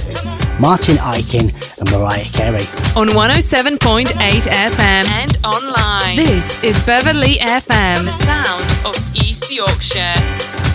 Martin 0.59 0.95
Ikin 0.97 1.53
and 1.79 1.91
Mariah 1.91 2.25
Carey. 2.33 2.65
On 2.95 3.07
107.8 3.07 4.07
FM 4.07 5.05
and 5.05 5.37
online. 5.45 6.15
This 6.15 6.63
is 6.63 6.83
Beverley 6.83 7.35
FM, 7.35 8.03
the 8.03 8.11
sound 8.11 8.85
of 8.87 9.15
East 9.15 9.55
Yorkshire. 9.55 10.66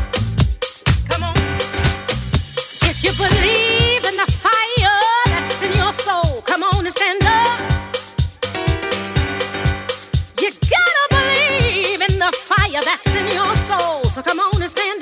You 3.03 3.11
believe 3.15 4.05
in 4.07 4.17
the 4.17 4.31
fire 4.39 5.01
that's 5.27 5.61
in 5.65 5.73
your 5.77 5.93
soul, 5.93 6.41
come 6.43 6.63
on 6.63 6.87
and 6.87 6.95
stand 6.95 7.23
up. 7.25 7.59
You 10.41 10.51
gotta 10.71 11.05
believe 11.11 12.01
in 12.01 12.19
the 12.21 12.31
fire 12.33 12.81
that's 12.85 13.13
in 13.17 13.27
your 13.33 13.55
soul, 13.57 14.05
so 14.05 14.23
come 14.23 14.39
on 14.39 14.63
and 14.63 14.71
stand 14.71 15.02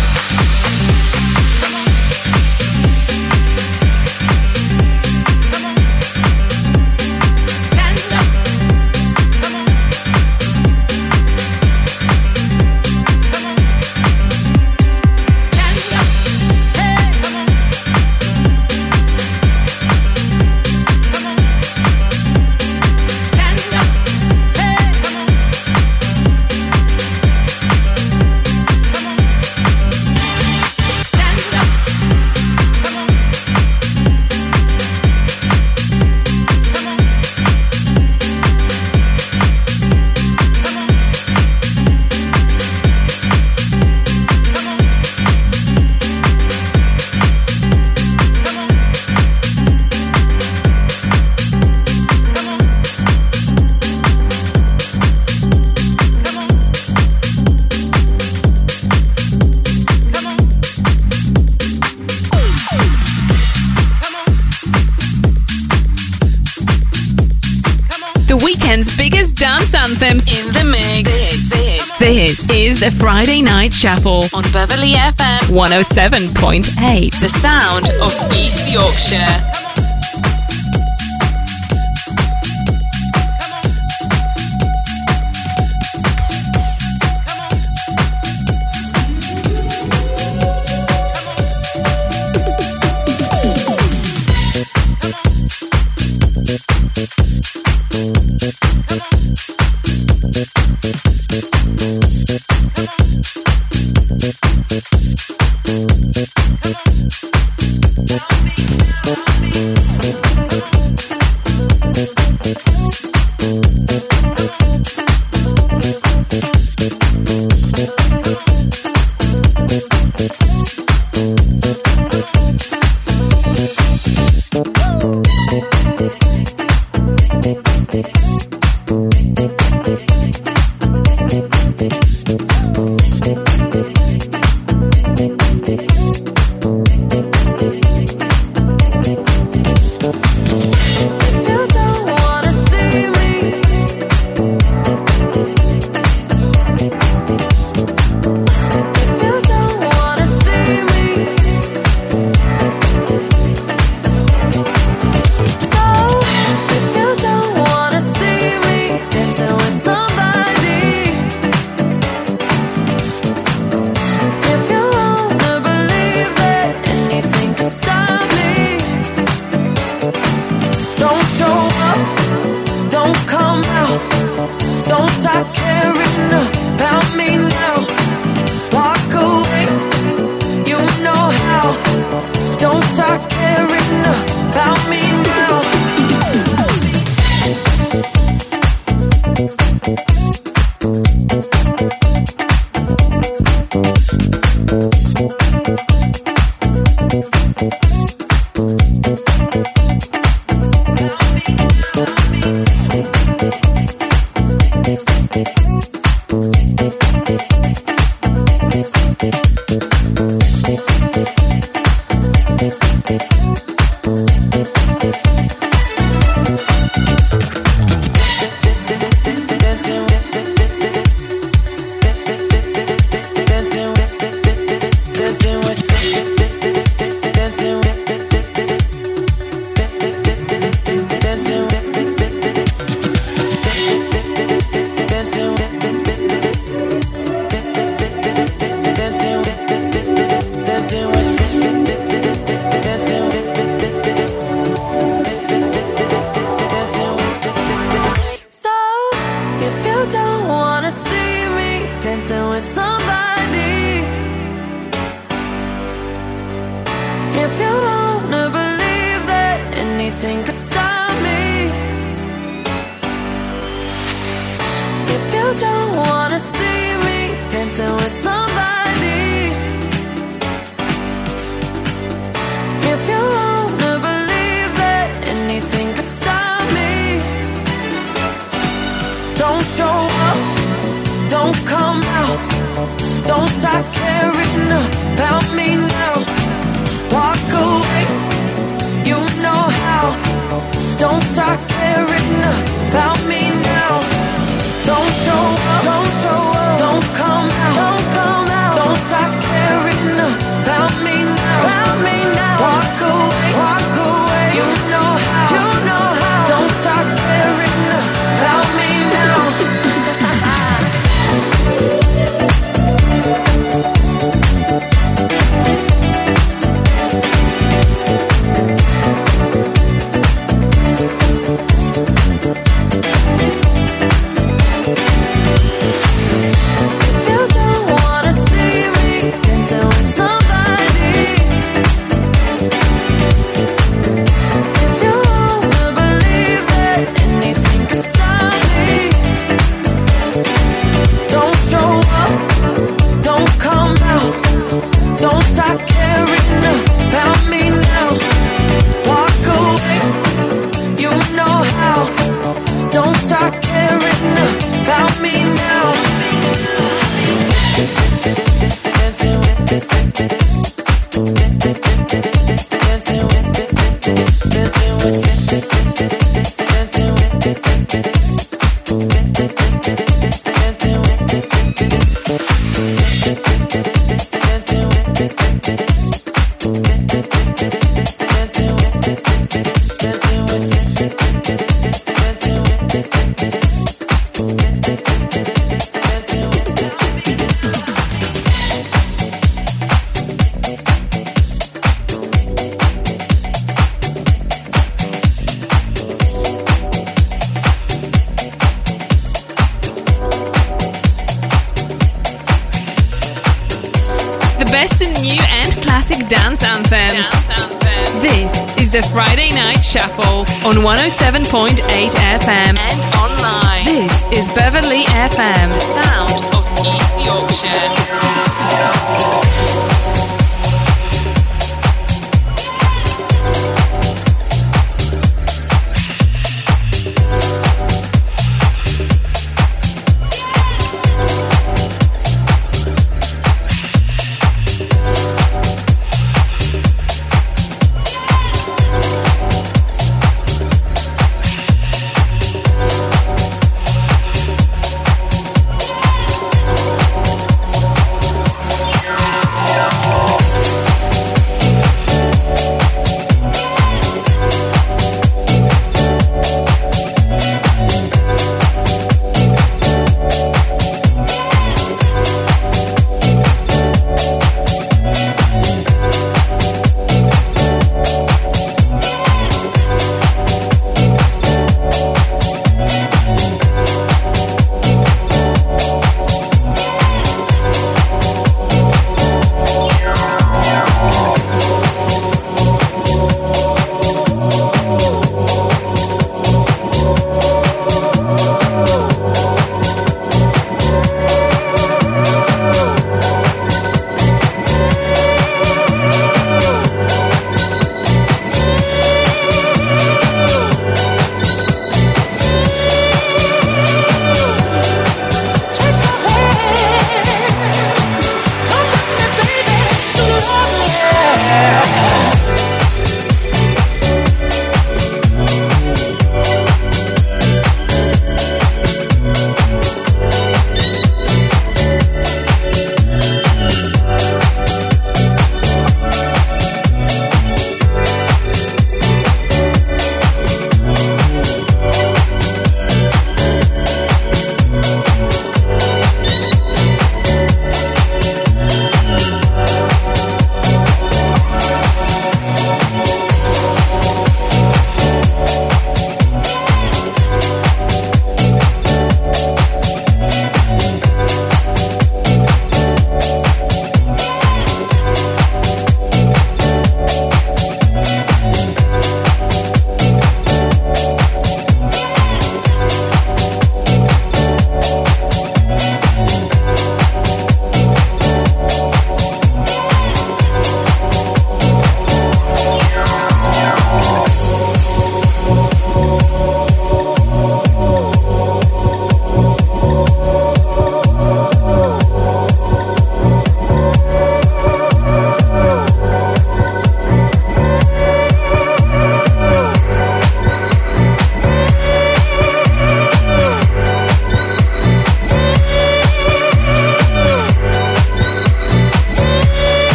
Anthems 70.01 70.29
in 70.29 70.51
the 70.53 70.63
mix. 70.63 71.11
This, 71.11 71.49
this, 71.49 71.97
this 71.99 72.49
is 72.49 72.79
the 72.79 72.89
Friday 72.89 73.41
Night 73.41 73.71
Shuffle 73.71 74.23
on 74.33 74.43
Beverley 74.51 74.93
FM 74.93 75.39
107.8. 75.49 77.19
The 77.19 77.29
sound 77.29 77.89
of 78.01 78.33
East 78.33 78.71
Yorkshire. 78.71 79.50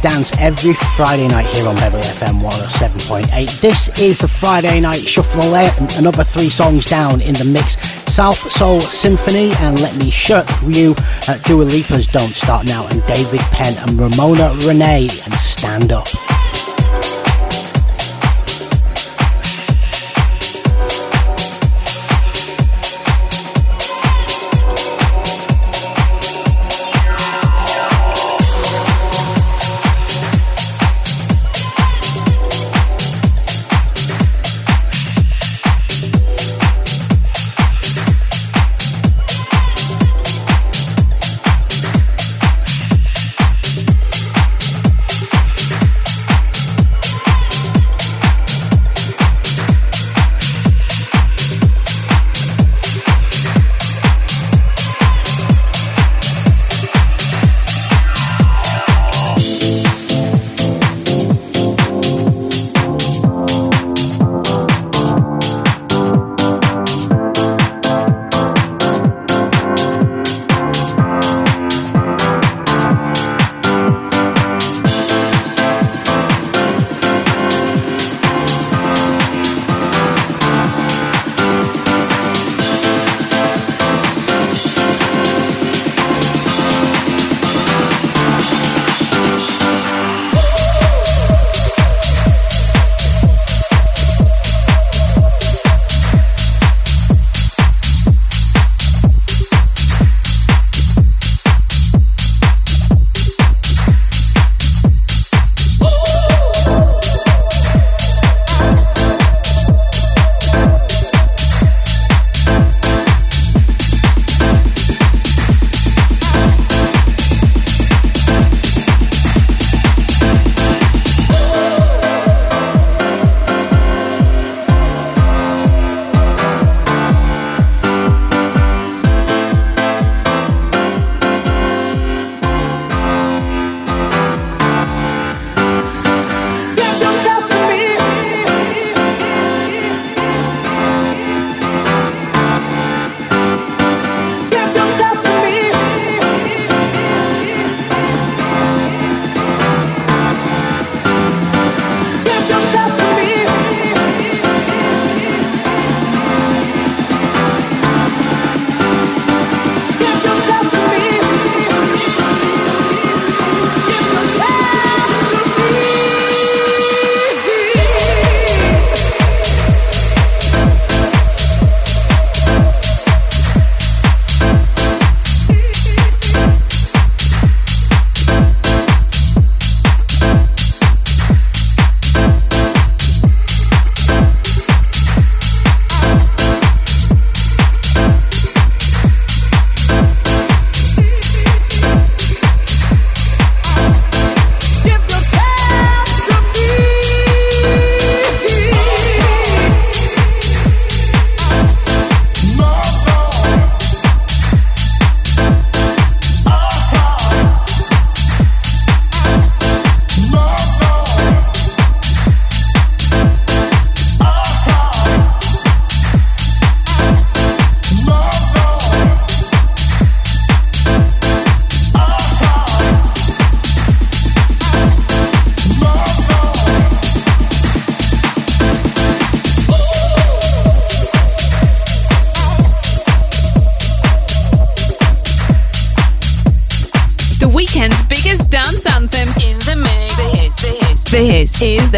Dance 0.00 0.32
every 0.38 0.72
Friday 0.96 1.28
night 1.28 1.46
here 1.54 1.68
on 1.68 1.74
Beverley 1.76 2.02
FM 2.02 2.40
107.8. 2.40 3.60
This 3.60 3.88
is 3.98 4.18
the 4.18 4.28
Friday 4.28 4.80
Night 4.80 5.00
Shuffle, 5.00 5.54
another 5.98 6.24
three 6.24 6.48
songs 6.48 6.86
down 6.86 7.20
in 7.20 7.34
the 7.34 7.44
mix. 7.44 7.76
South 8.10 8.50
Soul 8.50 8.80
Symphony 8.80 9.52
and 9.58 9.80
Let 9.80 9.94
Me 9.96 10.10
Shut 10.10 10.50
You, 10.62 10.94
uh, 11.28 11.38
Dua 11.44 11.64
Lipa's 11.64 12.06
Don't 12.06 12.34
Start 12.34 12.66
Now, 12.66 12.86
and 12.88 13.04
David 13.06 13.40
Penn 13.52 13.76
and 13.78 13.98
Ramona 14.00 14.56
Renee 14.66 15.08
and 15.24 15.34
Stand 15.34 15.92
Up. 15.92 16.08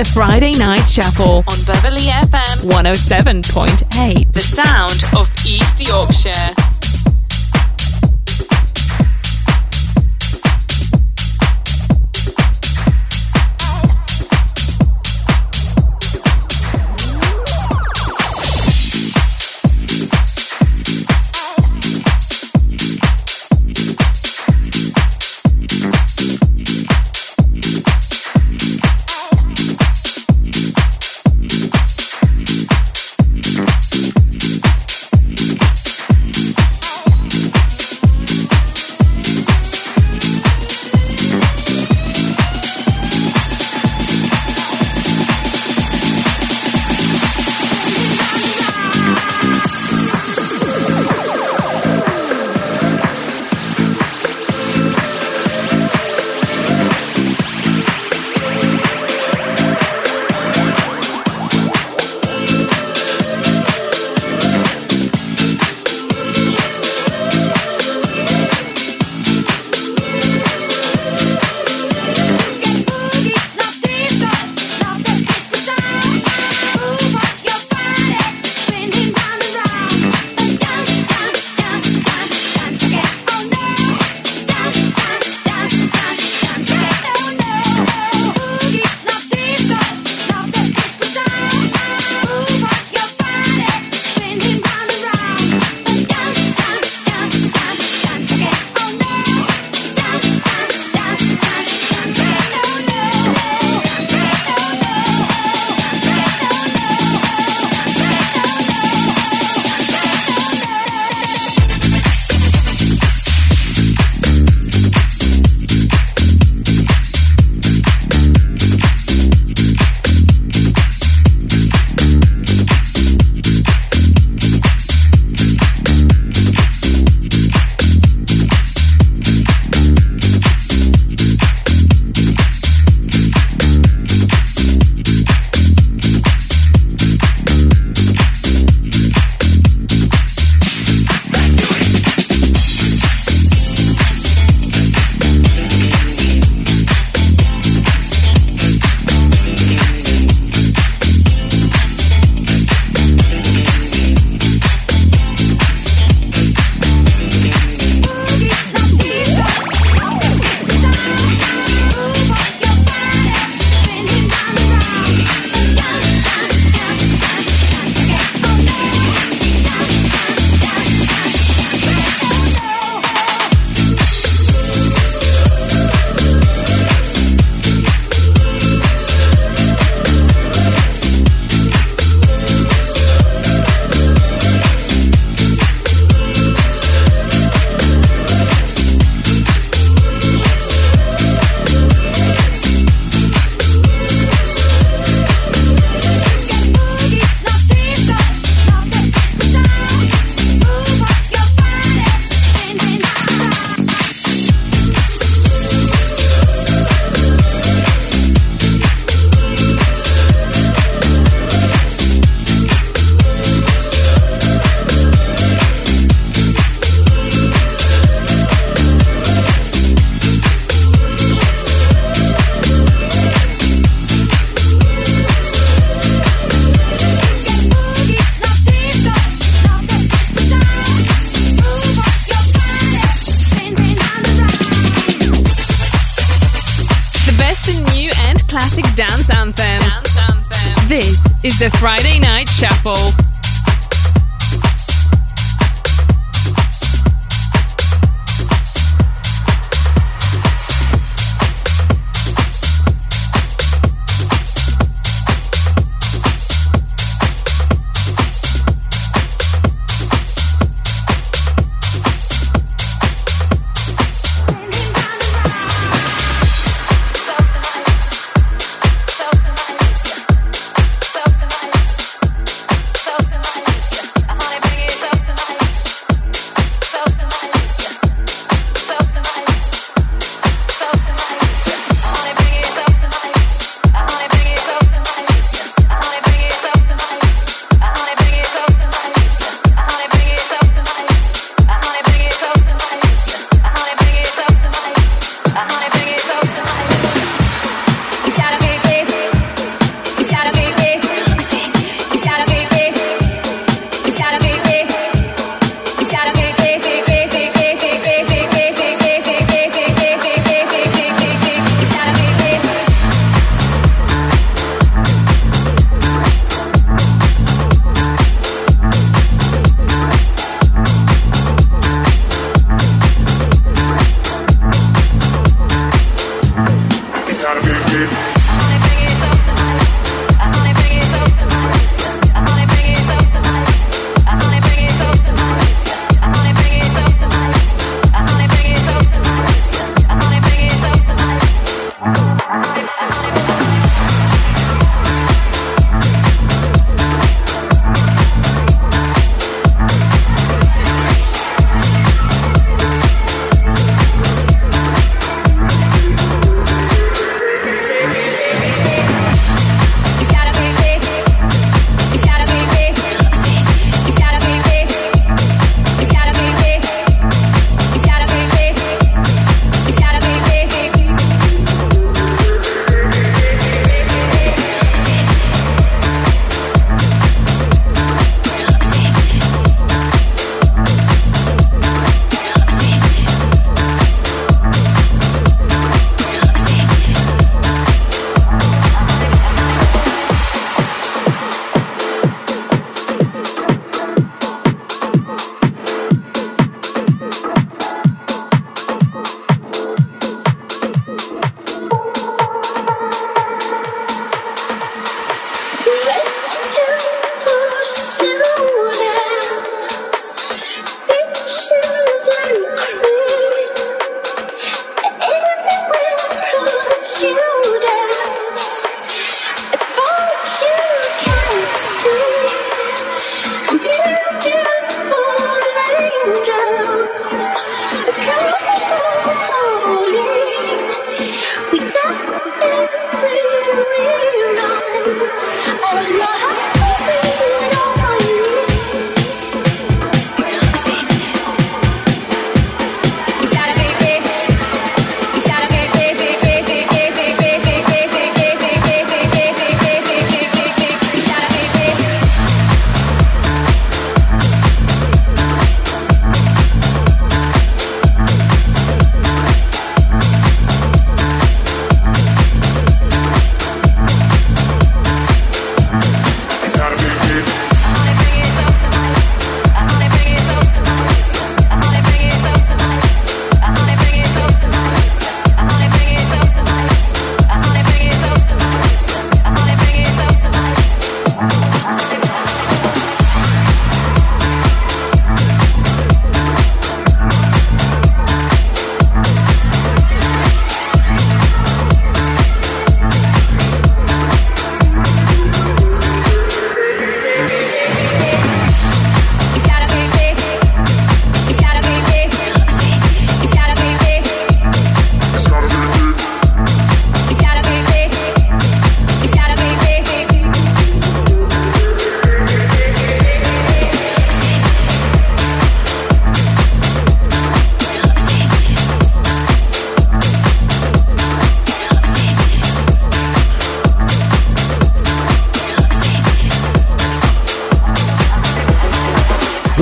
The 0.03 0.11
Friday 0.11 0.51
Night 0.59 0.89
Shuffle 0.89 1.45
on 1.47 1.65
Beverley 1.65 2.11
FM 2.11 2.69
107.8, 2.69 4.33
the 4.33 4.41
sound 4.41 5.05
of 5.17 5.33
East 5.47 5.79
Yorkshire. 5.81 6.62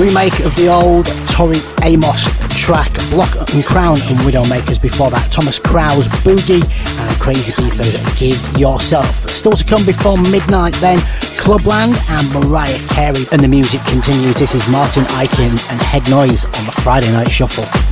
Remake 0.01 0.39
of 0.39 0.55
the 0.55 0.67
old 0.67 1.05
Tori 1.29 1.57
Amos 1.83 2.25
track, 2.57 2.91
Block 3.11 3.35
and 3.53 3.63
Crown 3.63 3.97
and 4.09 4.17
Widowmakers. 4.25 4.81
Before 4.81 5.11
that, 5.11 5.31
Thomas 5.31 5.59
Krause, 5.59 6.07
Boogie, 6.25 6.63
and 6.63 7.21
Crazy 7.21 7.53
Beefers, 7.55 7.93
Give 8.17 8.57
Yourself. 8.57 9.29
Still 9.29 9.53
to 9.53 9.63
come 9.63 9.85
before 9.85 10.17
midnight, 10.17 10.73
then 10.75 10.97
Clubland 11.37 11.95
and 12.09 12.33
Mariah 12.33 12.79
Carey. 12.89 13.25
And 13.31 13.41
the 13.41 13.47
music 13.47 13.81
continues. 13.85 14.35
This 14.35 14.55
is 14.55 14.67
Martin 14.69 15.03
Ikin 15.21 15.71
and 15.71 15.81
Head 15.81 16.09
Noise 16.09 16.45
on 16.45 16.65
the 16.65 16.73
Friday 16.81 17.11
Night 17.11 17.31
Shuffle. 17.31 17.90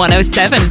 107. 0.00 0.69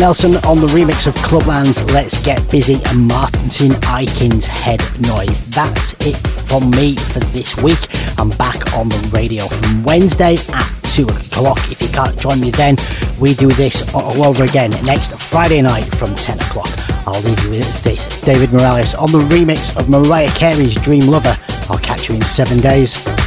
Nelson 0.00 0.36
on 0.46 0.58
the 0.58 0.66
remix 0.68 1.06
of 1.06 1.14
Clubland's 1.16 1.84
Let's 1.92 2.22
Get 2.24 2.40
Busy 2.50 2.80
and 2.86 3.06
Martin 3.06 3.68
Ikin's 3.70 4.46
Head 4.46 4.80
Noise. 5.06 5.46
That's 5.48 5.92
it 6.06 6.16
from 6.48 6.70
me 6.70 6.96
for 6.96 7.20
this 7.20 7.54
week. 7.58 7.78
I'm 8.18 8.30
back 8.30 8.74
on 8.74 8.88
the 8.88 9.10
radio 9.12 9.44
from 9.44 9.84
Wednesday 9.84 10.38
at 10.54 10.72
2 10.84 11.04
o'clock. 11.04 11.58
If 11.70 11.82
you 11.82 11.88
can't 11.88 12.18
join 12.18 12.40
me 12.40 12.50
then, 12.50 12.76
we 13.20 13.34
do 13.34 13.48
this 13.48 13.94
all 13.94 14.24
over 14.24 14.44
again 14.44 14.70
next 14.84 15.20
Friday 15.20 15.60
night 15.60 15.84
from 15.84 16.14
10 16.14 16.38
o'clock. 16.38 16.70
I'll 17.06 17.20
leave 17.20 17.38
you 17.44 17.50
with 17.50 17.82
this 17.82 18.22
David 18.22 18.54
Morales 18.54 18.94
on 18.94 19.12
the 19.12 19.18
remix 19.18 19.78
of 19.78 19.90
Mariah 19.90 20.30
Carey's 20.30 20.76
Dream 20.76 21.06
Lover. 21.08 21.36
I'll 21.68 21.78
catch 21.78 22.08
you 22.08 22.14
in 22.14 22.22
seven 22.22 22.58
days. 22.60 23.19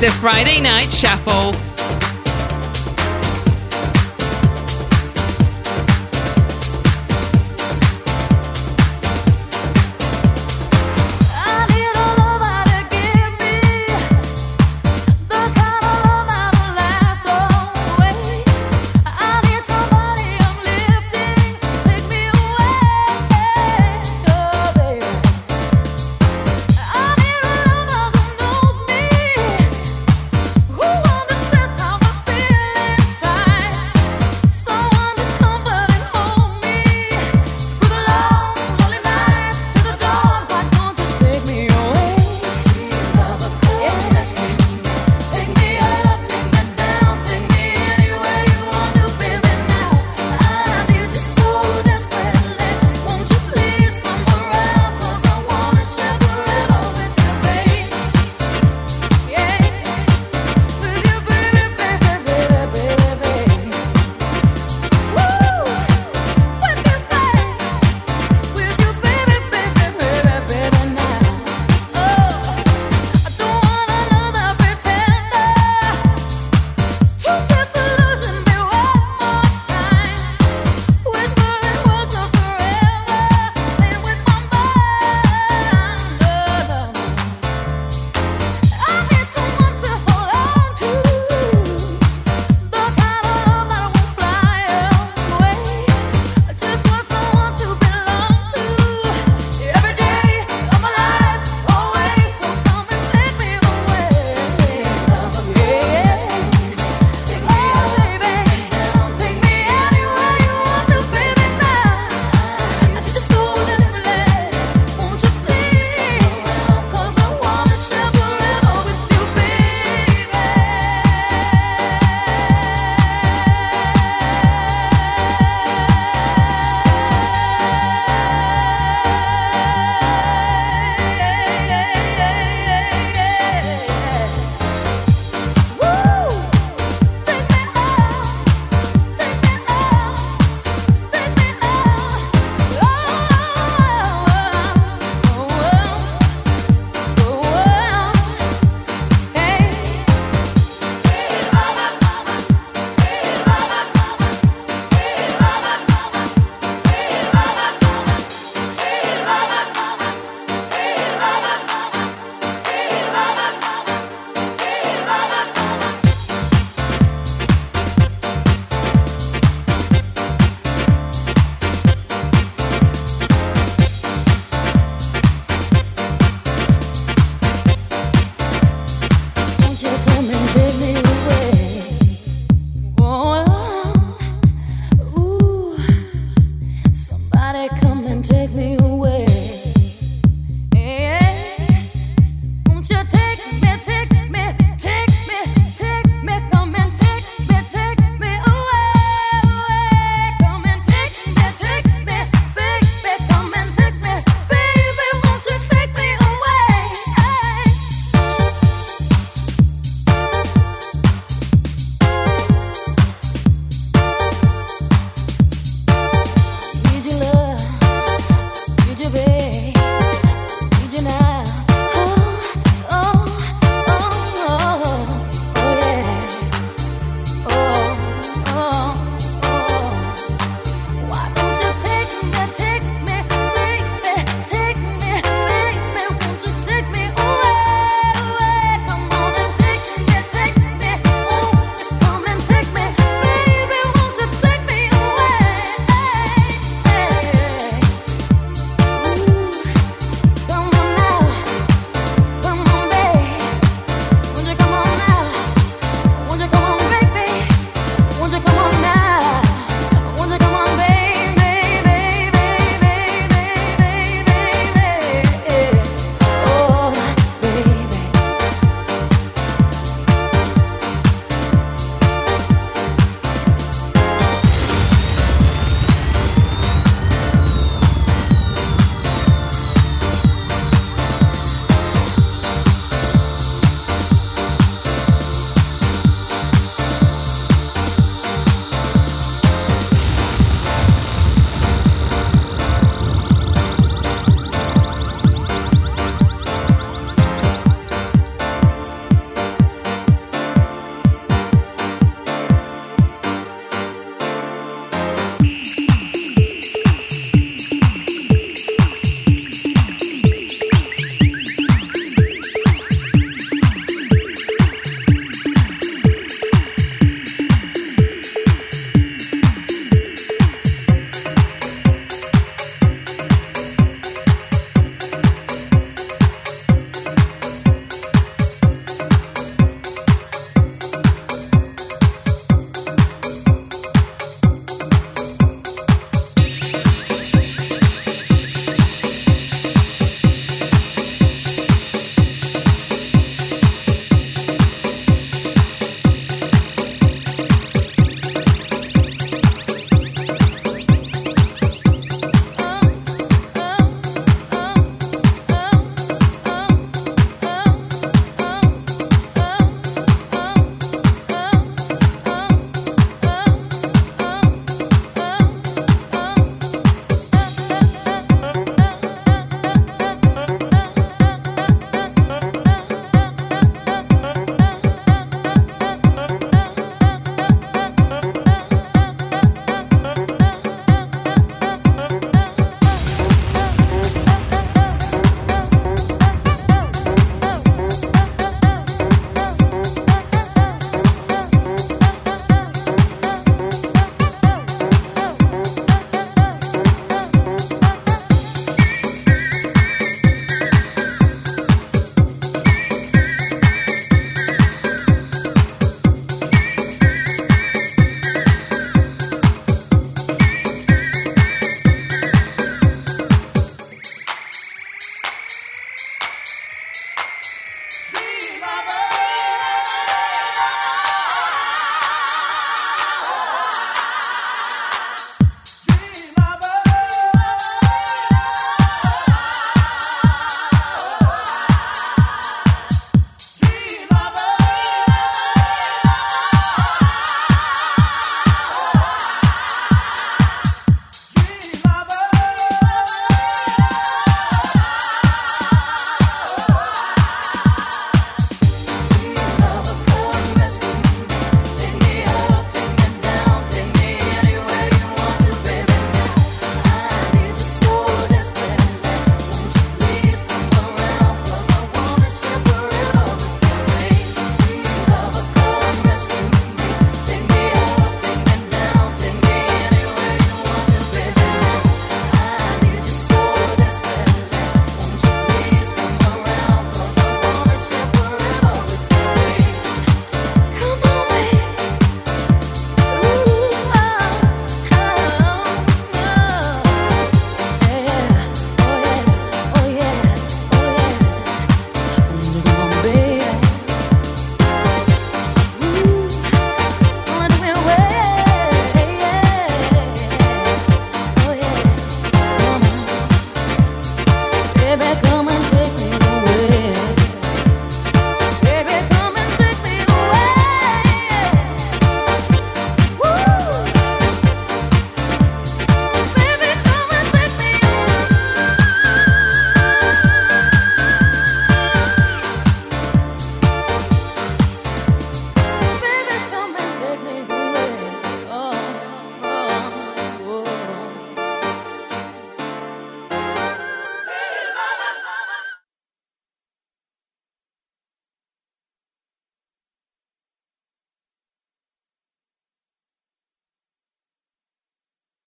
The 0.00 0.10
Friday 0.12 0.62
Night 0.62 0.90
Shuffle 0.90 1.69